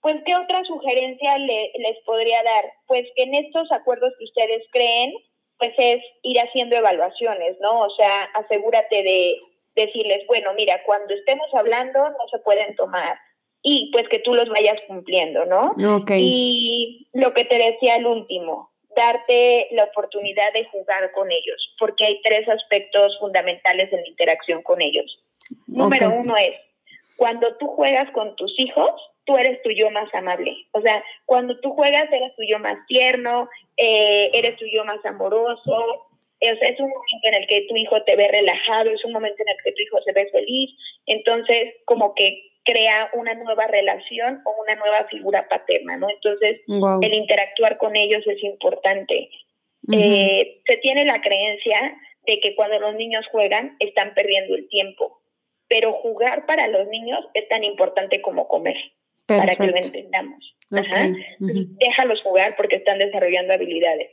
pues, 0.00 0.16
¿qué 0.26 0.34
otra 0.34 0.64
sugerencia 0.64 1.38
les 1.38 1.98
podría 2.04 2.42
dar? 2.42 2.64
Pues 2.86 3.06
que 3.14 3.22
en 3.22 3.34
estos 3.34 3.70
acuerdos 3.70 4.12
que 4.18 4.24
ustedes 4.24 4.64
creen, 4.72 5.12
pues 5.62 5.74
es 5.78 6.02
ir 6.22 6.40
haciendo 6.40 6.74
evaluaciones, 6.74 7.56
¿no? 7.60 7.82
O 7.82 7.90
sea, 7.90 8.24
asegúrate 8.34 9.04
de 9.04 9.40
decirles, 9.76 10.26
bueno, 10.26 10.52
mira, 10.54 10.82
cuando 10.84 11.14
estemos 11.14 11.46
hablando 11.54 12.00
no 12.00 12.28
se 12.32 12.40
pueden 12.40 12.74
tomar 12.74 13.16
y 13.62 13.88
pues 13.92 14.08
que 14.08 14.18
tú 14.18 14.34
los 14.34 14.48
vayas 14.48 14.76
cumpliendo, 14.88 15.44
¿no? 15.44 15.72
Okay. 15.98 16.20
Y 16.20 17.08
lo 17.12 17.32
que 17.32 17.44
te 17.44 17.58
decía 17.58 17.94
al 17.94 18.06
último, 18.06 18.72
darte 18.96 19.68
la 19.70 19.84
oportunidad 19.84 20.52
de 20.52 20.64
jugar 20.64 21.12
con 21.12 21.30
ellos, 21.30 21.76
porque 21.78 22.06
hay 22.06 22.20
tres 22.22 22.48
aspectos 22.48 23.16
fundamentales 23.20 23.92
en 23.92 24.00
la 24.00 24.08
interacción 24.08 24.62
con 24.62 24.82
ellos. 24.82 25.16
Número 25.68 26.10
uno 26.10 26.36
es, 26.36 26.56
cuando 27.14 27.56
tú 27.58 27.68
juegas 27.68 28.10
con 28.10 28.34
tus 28.34 28.52
hijos, 28.58 28.90
tú 29.24 29.36
eres 29.36 29.62
tu 29.62 29.70
yo 29.70 29.90
más 29.90 30.12
amable. 30.12 30.56
O 30.72 30.80
sea, 30.80 31.04
cuando 31.24 31.58
tú 31.60 31.70
juegas, 31.70 32.10
eres 32.10 32.34
tu 32.34 32.42
yo 32.42 32.58
más 32.58 32.76
tierno, 32.88 33.48
eh, 33.76 34.30
eres 34.34 34.56
tu 34.56 34.64
yo 34.66 34.84
más 34.84 35.04
amoroso. 35.04 36.08
es 36.40 36.80
un 36.80 36.88
momento 36.88 37.28
en 37.28 37.34
el 37.34 37.46
que 37.46 37.66
tu 37.68 37.76
hijo 37.76 38.02
te 38.04 38.16
ve 38.16 38.28
relajado, 38.28 38.90
es 38.90 39.04
un 39.04 39.12
momento 39.12 39.42
en 39.42 39.48
el 39.48 39.56
que 39.64 39.72
tu 39.72 39.82
hijo 39.82 40.02
se 40.04 40.12
ve 40.12 40.28
feliz. 40.30 40.70
Entonces, 41.06 41.74
como 41.84 42.14
que 42.14 42.52
crea 42.64 43.10
una 43.14 43.34
nueva 43.34 43.66
relación 43.66 44.40
o 44.44 44.62
una 44.62 44.76
nueva 44.76 45.04
figura 45.10 45.48
paterna, 45.48 45.96
¿no? 45.96 46.08
Entonces, 46.08 46.60
el 46.66 47.14
interactuar 47.14 47.78
con 47.78 47.96
ellos 47.96 48.22
es 48.26 48.42
importante. 48.42 49.30
Eh, 49.92 50.62
se 50.64 50.76
tiene 50.76 51.04
la 51.04 51.20
creencia 51.20 51.96
de 52.24 52.38
que 52.38 52.54
cuando 52.54 52.78
los 52.78 52.94
niños 52.94 53.26
juegan 53.32 53.76
están 53.80 54.14
perdiendo 54.14 54.54
el 54.54 54.68
tiempo, 54.68 55.20
pero 55.68 55.92
jugar 55.92 56.46
para 56.46 56.68
los 56.68 56.86
niños 56.88 57.20
es 57.34 57.48
tan 57.48 57.64
importante 57.64 58.22
como 58.22 58.46
comer, 58.46 58.76
para 59.26 59.54
que 59.54 59.66
lo 59.66 59.76
entendamos. 59.76 60.54
Déjalos 60.70 62.22
jugar 62.22 62.56
porque 62.56 62.76
están 62.76 62.98
desarrollando 62.98 63.52
habilidades. 63.52 64.10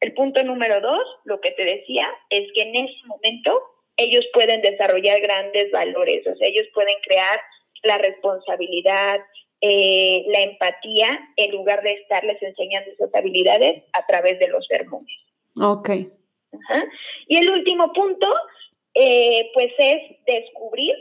El 0.00 0.14
punto 0.14 0.42
número 0.42 0.80
dos, 0.80 1.02
lo 1.24 1.40
que 1.40 1.52
te 1.52 1.64
decía, 1.64 2.08
es 2.28 2.50
que 2.54 2.62
en 2.62 2.74
ese 2.74 3.06
momento 3.06 3.60
ellos 3.96 4.26
pueden 4.32 4.60
desarrollar 4.60 5.20
grandes 5.20 5.70
valores, 5.70 6.26
o 6.26 6.34
sea, 6.36 6.48
ellos 6.48 6.66
pueden 6.74 6.96
crear 7.04 7.40
la 7.84 7.98
responsabilidad, 7.98 9.20
eh, 9.60 10.24
la 10.28 10.40
empatía, 10.40 11.20
en 11.36 11.52
lugar 11.52 11.82
de 11.82 11.92
estarles 11.92 12.42
enseñando 12.42 12.90
esas 12.90 13.14
habilidades 13.14 13.84
a 13.92 14.04
través 14.06 14.38
de 14.38 14.48
los 14.48 14.66
sermones. 14.66 15.14
Ok. 15.60 15.90
Y 17.28 17.36
el 17.36 17.50
último 17.50 17.92
punto, 17.92 18.26
eh, 18.94 19.50
pues 19.54 19.72
es 19.78 20.16
descubrir 20.26 20.96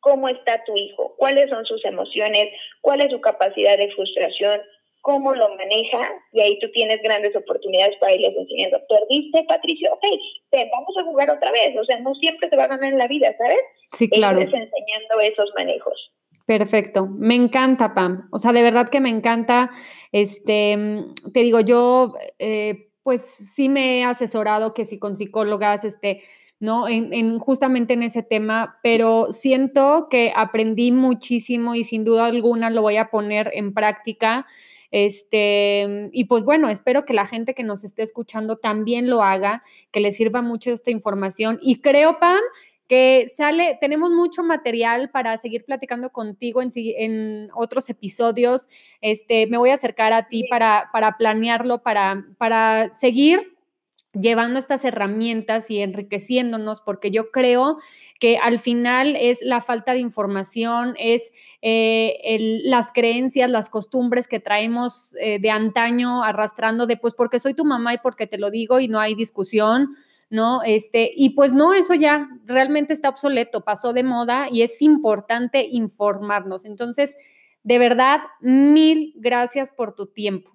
cómo 0.00 0.28
está 0.28 0.64
tu 0.64 0.76
hijo, 0.76 1.14
cuáles 1.16 1.48
son 1.50 1.64
sus 1.64 1.84
emociones, 1.84 2.48
cuál 2.80 3.00
es 3.00 3.10
su 3.10 3.20
capacidad 3.20 3.76
de 3.76 3.90
frustración, 3.92 4.60
cómo 5.02 5.34
lo 5.34 5.54
maneja, 5.56 6.00
y 6.32 6.40
ahí 6.40 6.58
tú 6.58 6.70
tienes 6.72 7.00
grandes 7.02 7.34
oportunidades 7.34 7.96
para 7.98 8.12
irles 8.12 8.34
enseñando. 8.36 8.78
¿Perdiste, 8.88 9.44
Patricio? 9.48 9.92
Ok, 9.92 10.04
vamos 10.52 10.96
a 10.98 11.04
jugar 11.04 11.30
otra 11.30 11.50
vez. 11.52 11.76
O 11.78 11.84
sea, 11.84 11.98
no 12.00 12.14
siempre 12.16 12.48
te 12.48 12.56
va 12.56 12.64
a 12.64 12.68
ganar 12.68 12.92
en 12.92 12.98
la 12.98 13.08
vida, 13.08 13.34
¿sabes? 13.38 13.60
Sí, 13.92 14.08
claro. 14.08 14.40
Irles 14.40 14.54
enseñando 14.54 15.20
esos 15.20 15.50
manejos. 15.56 16.12
Perfecto, 16.46 17.06
me 17.06 17.36
encanta, 17.36 17.94
Pam. 17.94 18.28
O 18.32 18.38
sea, 18.38 18.52
de 18.52 18.62
verdad 18.62 18.88
que 18.88 19.00
me 19.00 19.08
encanta. 19.08 19.70
Este, 20.10 20.76
te 21.32 21.40
digo, 21.40 21.60
yo, 21.60 22.14
eh, 22.38 22.89
pues 23.02 23.22
sí 23.22 23.68
me 23.68 23.98
he 23.98 24.04
asesorado 24.04 24.74
que 24.74 24.84
si 24.84 24.98
con 24.98 25.16
psicólogas, 25.16 25.84
este, 25.84 26.22
¿no? 26.58 26.86
En, 26.88 27.38
justamente 27.38 27.94
en 27.94 28.02
ese 28.02 28.22
tema, 28.22 28.78
pero 28.82 29.32
siento 29.32 30.08
que 30.10 30.32
aprendí 30.36 30.92
muchísimo 30.92 31.74
y 31.74 31.84
sin 31.84 32.04
duda 32.04 32.26
alguna 32.26 32.70
lo 32.70 32.82
voy 32.82 32.98
a 32.98 33.10
poner 33.10 33.50
en 33.54 33.72
práctica. 33.72 34.46
Este, 34.92 36.10
y 36.12 36.24
pues 36.24 36.44
bueno, 36.44 36.68
espero 36.68 37.04
que 37.04 37.14
la 37.14 37.26
gente 37.26 37.54
que 37.54 37.62
nos 37.62 37.84
esté 37.84 38.02
escuchando 38.02 38.56
también 38.58 39.08
lo 39.08 39.22
haga, 39.22 39.62
que 39.92 40.00
le 40.00 40.12
sirva 40.12 40.42
mucho 40.42 40.72
esta 40.72 40.90
información. 40.90 41.58
Y 41.62 41.80
creo, 41.80 42.18
Pam, 42.18 42.40
que 42.90 43.26
sale, 43.28 43.78
tenemos 43.80 44.10
mucho 44.10 44.42
material 44.42 45.10
para 45.10 45.38
seguir 45.38 45.64
platicando 45.64 46.10
contigo 46.10 46.60
en, 46.60 46.70
en 46.74 47.48
otros 47.54 47.88
episodios. 47.88 48.68
Este, 49.00 49.46
me 49.46 49.58
voy 49.58 49.70
a 49.70 49.74
acercar 49.74 50.12
a 50.12 50.26
ti 50.26 50.48
para, 50.50 50.90
para 50.92 51.16
planearlo, 51.16 51.84
para, 51.84 52.26
para 52.36 52.92
seguir 52.92 53.56
llevando 54.12 54.58
estas 54.58 54.84
herramientas 54.84 55.70
y 55.70 55.78
enriqueciéndonos, 55.78 56.80
porque 56.80 57.12
yo 57.12 57.30
creo 57.30 57.78
que 58.18 58.38
al 58.38 58.58
final 58.58 59.14
es 59.14 59.40
la 59.40 59.60
falta 59.60 59.92
de 59.92 60.00
información, 60.00 60.96
es 60.98 61.30
eh, 61.62 62.60
las 62.64 62.90
creencias, 62.90 63.52
las 63.52 63.70
costumbres 63.70 64.26
que 64.26 64.40
traemos 64.40 65.14
eh, 65.20 65.38
de 65.38 65.50
antaño 65.50 66.24
arrastrando 66.24 66.86
de, 66.86 66.96
pues 66.96 67.14
porque 67.14 67.38
soy 67.38 67.54
tu 67.54 67.64
mamá 67.64 67.94
y 67.94 67.98
porque 67.98 68.26
te 68.26 68.36
lo 68.36 68.50
digo 68.50 68.80
y 68.80 68.88
no 68.88 68.98
hay 68.98 69.14
discusión, 69.14 69.94
¿no? 70.30 70.62
Este, 70.62 71.10
y 71.14 71.30
pues 71.30 71.52
no, 71.52 71.74
eso 71.74 71.94
ya 71.94 72.28
realmente 72.44 72.92
está 72.92 73.08
obsoleto, 73.08 73.64
pasó 73.64 73.92
de 73.92 74.04
moda 74.04 74.48
y 74.50 74.62
es 74.62 74.80
importante 74.80 75.66
informarnos. 75.68 76.64
Entonces, 76.64 77.16
de 77.64 77.78
verdad, 77.78 78.20
mil 78.40 79.12
gracias 79.16 79.70
por 79.70 79.94
tu 79.94 80.06
tiempo. 80.06 80.52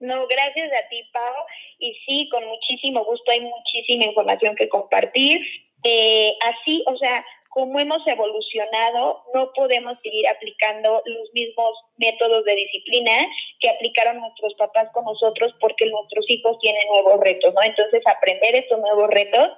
No, 0.00 0.26
gracias 0.26 0.70
a 0.72 0.88
ti, 0.88 1.02
Pau. 1.12 1.34
Y 1.78 1.94
sí, 2.06 2.28
con 2.30 2.42
muchísimo 2.46 3.04
gusto 3.04 3.30
hay 3.30 3.42
muchísima 3.42 4.06
información 4.06 4.56
que 4.56 4.68
compartir. 4.70 5.42
Eh, 5.84 6.32
así, 6.42 6.82
o 6.86 6.96
sea, 6.96 7.24
como 7.50 7.80
hemos 7.80 8.06
evolucionado, 8.06 9.24
no 9.34 9.52
podemos 9.54 9.98
seguir 10.02 10.26
aplicando 10.28 11.02
los 11.04 11.32
mismos 11.34 11.72
métodos 11.98 12.44
de 12.44 12.54
disciplina 12.54 13.12
que 13.58 13.68
aplicaron 13.68 14.20
nuestros 14.20 14.54
papás 14.54 14.88
con 14.92 15.04
nosotros 15.04 15.52
porque 15.60 15.86
nuestros 15.86 16.24
hijos 16.28 16.58
tienen 16.60 16.86
nuevos 16.88 17.20
retos, 17.20 17.52
¿no? 17.52 17.62
Entonces, 17.62 18.02
aprender 18.06 18.54
estos 18.54 18.78
nuevos 18.78 19.10
retos 19.10 19.50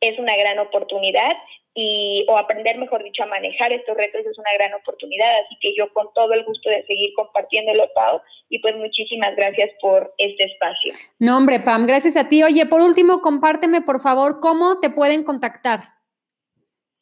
es 0.00 0.18
una 0.18 0.36
gran 0.36 0.60
oportunidad 0.60 1.36
y, 1.74 2.24
o 2.28 2.38
aprender, 2.38 2.78
mejor 2.78 3.02
dicho, 3.02 3.24
a 3.24 3.26
manejar 3.26 3.72
estos 3.72 3.96
retos 3.96 4.22
es 4.24 4.38
una 4.38 4.52
gran 4.54 4.72
oportunidad. 4.74 5.40
Así 5.44 5.56
que 5.60 5.74
yo 5.76 5.92
con 5.92 6.06
todo 6.14 6.32
el 6.32 6.44
gusto 6.44 6.70
de 6.70 6.86
seguir 6.86 7.12
compartiéndolo, 7.14 7.92
Pau, 7.94 8.20
y 8.48 8.60
pues 8.60 8.76
muchísimas 8.76 9.34
gracias 9.34 9.70
por 9.80 10.14
este 10.18 10.44
espacio. 10.44 10.94
No, 11.18 11.36
hombre, 11.36 11.58
Pam, 11.58 11.86
gracias 11.86 12.16
a 12.16 12.28
ti. 12.28 12.44
Oye, 12.44 12.64
por 12.66 12.80
último, 12.80 13.20
compárteme, 13.20 13.82
por 13.82 14.00
favor, 14.00 14.38
cómo 14.40 14.78
te 14.78 14.90
pueden 14.90 15.24
contactar. 15.24 15.99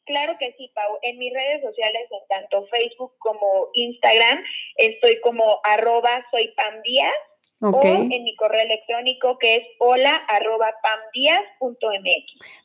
Claro 0.09 0.37
que 0.39 0.55
sí, 0.57 0.71
Pau. 0.73 0.97
En 1.03 1.19
mis 1.19 1.31
redes 1.31 1.61
sociales, 1.61 2.07
en 2.09 2.27
tanto 2.27 2.65
Facebook 2.65 3.13
como 3.19 3.67
Instagram, 3.73 4.43
estoy 4.77 5.21
como 5.21 5.59
arroba 5.63 6.25
soy 6.31 6.47
Pam 6.55 6.81
Díaz 6.81 7.13
o 7.61 7.79
en 7.83 8.23
mi 8.23 8.35
correo 8.35 8.61
electrónico 8.61 9.37
que 9.37 9.57
es 9.57 9.63
hola 9.77 10.15
arroba 10.27 10.73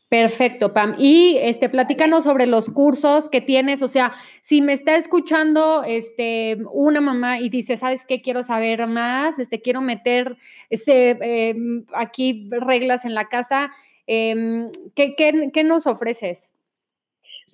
Perfecto, 0.09 0.73
Pam. 0.73 0.95
Y 0.99 1.37
este, 1.43 1.69
platícanos 1.69 2.25
sobre 2.25 2.47
los 2.47 2.71
cursos 2.71 3.29
que 3.29 3.43
tienes. 3.43 3.83
O 3.83 3.89
sea, 3.89 4.13
si 4.41 4.63
me 4.63 4.73
está 4.73 4.97
escuchando 4.97 5.85
este, 5.85 6.57
una 6.73 7.03
mamá 7.03 7.41
y 7.41 7.51
dice, 7.51 7.77
¿sabes 7.77 8.07
qué? 8.07 8.23
Quiero 8.23 8.43
saber 8.43 8.87
más, 8.87 9.39
este, 9.39 9.61
quiero 9.61 9.83
meter 9.83 10.39
ese, 10.71 11.19
em, 11.21 11.85
aquí 11.93 12.49
reglas 12.51 13.05
en 13.05 13.13
la 13.13 13.29
casa. 13.29 13.71
Em, 14.07 14.71
¿qué, 14.95 15.15
qué, 15.15 15.51
qué 15.53 15.63
nos 15.63 15.87
ofreces? 15.87 16.54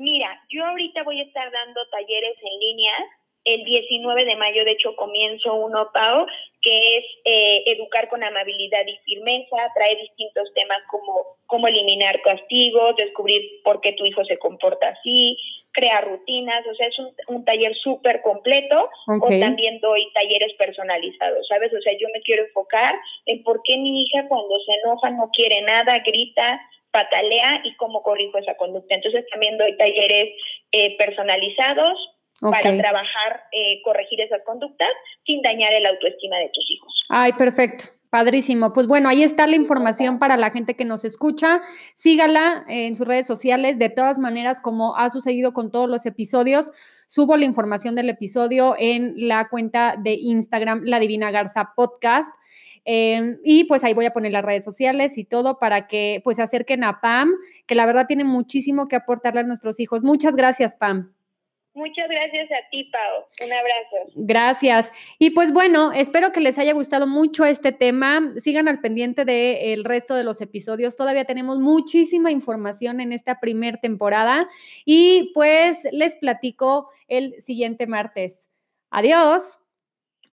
Mira, 0.01 0.43
yo 0.49 0.65
ahorita 0.65 1.03
voy 1.03 1.21
a 1.21 1.25
estar 1.25 1.53
dando 1.53 1.87
talleres 1.91 2.35
en 2.41 2.59
línea 2.59 2.93
el 3.45 3.65
19 3.65 4.25
de 4.25 4.37
mayo, 4.37 4.65
de 4.65 4.71
hecho, 4.71 4.97
comienzo 4.97 5.55
un 5.55 5.77
OPAO, 5.77 6.27
que 6.63 6.97
es 6.97 7.05
eh, 7.27 7.65
educar 7.67 8.09
con 8.09 8.25
amabilidad 8.25 8.81
y 8.87 8.97
firmeza, 9.05 9.57
trae 9.75 9.97
distintos 9.97 10.51
temas 10.55 10.79
como 10.91 11.37
cómo 11.45 11.69
eliminar 11.69 12.19
castigos, 12.23 12.97
descubrir 12.97 13.43
por 13.63 13.83
qué 13.83 13.93
tu 13.93 14.07
hijo 14.07 14.25
se 14.25 14.39
comporta 14.39 14.89
así, 14.89 15.37
crear 15.73 16.09
rutinas, 16.09 16.67
o 16.67 16.75
sea, 16.75 16.87
es 16.87 16.97
un, 17.29 17.45
taller 17.45 17.75
súper 17.77 18.23
completo, 18.23 18.89
o 19.07 19.29
también 19.39 19.81
doy 19.81 20.11
talleres 20.15 20.55
personalizados, 20.55 21.47
¿sabes? 21.47 21.75
O 21.75 21.81
sea, 21.83 21.93
yo 21.93 22.09
me 22.15 22.23
quiero 22.23 22.45
enfocar 22.45 22.95
en 23.27 23.43
por 23.43 23.61
qué 23.65 23.77
mi 23.77 24.01
hija 24.01 24.29
cuando 24.29 24.59
se 24.61 24.81
enoja 24.81 25.11
no 25.11 25.29
quiere 25.31 25.61
nada, 25.61 25.99
grita, 25.99 26.59
patalea 26.91 27.63
y 27.65 27.75
cómo 27.77 28.03
corrijo 28.03 28.39
esa 28.39 28.57
conducta. 28.57 28.95
Entonces 28.95 29.25
también 29.31 29.59
doy 29.59 29.77
talleres 29.77 30.31
eh, 30.73 30.97
personalizados 30.97 31.99
para 32.41 32.77
trabajar, 32.79 33.43
eh, 33.53 33.83
corregir 33.83 34.21
esas 34.21 34.41
conductas 34.45 34.89
sin 35.27 35.43
dañar 35.43 35.73
el 35.75 35.85
autoestima 35.85 36.39
de 36.39 36.51
tus 36.55 36.71
hijos. 36.71 37.07
Ay, 37.11 37.33
perfecto. 37.35 37.85
Padrísimo. 38.09 38.73
Pues 38.73 38.89
bueno, 38.89 39.09
ahí 39.09 39.23
está 39.23 39.47
la 39.47 39.55
información 39.55 40.19
para 40.19 40.37
la 40.37 40.51
gente 40.51 40.75
que 40.75 40.85
nos 40.85 41.05
escucha. 41.05 41.61
Sígala 41.95 42.65
en 42.67 42.97
sus 42.97 43.07
redes 43.07 43.27
sociales. 43.27 43.79
De 43.79 43.89
todas 43.89 44.19
maneras, 44.19 44.61
como 44.61 44.97
ha 44.97 45.11
sucedido 45.11 45.53
con 45.53 45.71
todos 45.71 45.89
los 45.89 46.05
episodios, 46.07 46.73
subo 47.07 47.37
la 47.37 47.45
información 47.45 47.95
del 47.95 48.09
episodio 48.09 48.75
en 48.77 49.29
la 49.29 49.49
cuenta 49.49 49.95
de 49.97 50.15
Instagram, 50.15 50.83
La 50.85 50.99
Divina 50.99 51.31
Garza 51.31 51.73
Podcast. 51.77 52.35
Em, 52.85 53.39
y 53.45 53.65
pues 53.65 53.85
ahí 53.85 53.95
voy 53.95 54.07
a 54.07 54.13
poner 54.13 54.33
las 54.33 54.45
redes 54.45 54.65
sociales 54.65 55.19
y 55.19 55.25
todo 55.25 55.59
para 55.59 55.87
que 55.87 56.21
pues 56.25 56.37
se 56.37 56.43
acerquen 56.43 56.85
a 56.85 57.01
Pam, 57.01 57.33
que 57.67 57.75
la 57.75 57.87
verdad 57.87 58.07
tiene 58.07 58.25
muchísimo 58.25 58.89
que 58.89 58.97
aportarle 58.97 59.41
a 59.41 59.45
nuestros 59.45 59.81
hijos. 59.81 60.03
Muchas 60.03 60.37
gracias, 60.37 60.77
Pam. 60.77 61.13
Muchas 61.73 62.09
gracias 62.09 62.51
a 62.51 62.69
ti, 62.71 62.91
Pau. 62.91 63.47
Un 63.47 63.53
abrazo. 63.53 64.13
Gracias. 64.17 64.93
Y 65.19 65.31
pues 65.31 65.53
bueno, 65.53 65.93
espero 65.93 66.33
que 66.33 66.41
les 66.41 66.59
haya 66.59 66.73
gustado 66.73 67.07
mucho 67.07 67.45
este 67.45 67.71
tema. 67.71 68.35
Sigan 68.43 68.67
al 68.67 68.81
pendiente 68.81 69.25
del 69.25 69.85
resto 69.85 70.17
de 70.17 70.25
los 70.25 70.41
episodios. 70.41 70.97
Todavía 70.97 71.27
tenemos 71.27 71.61
muchísima 71.61 72.33
información 72.33 73.01
en 73.01 73.13
esta 73.13 73.39
primer 73.39 73.79
temporada 73.79 74.49
y 74.85 75.31
pues 75.33 75.87
les 75.93 76.17
platico 76.17 76.91
el 77.07 77.41
siguiente 77.41 77.87
martes. 77.87 78.49
Adiós. 78.91 79.60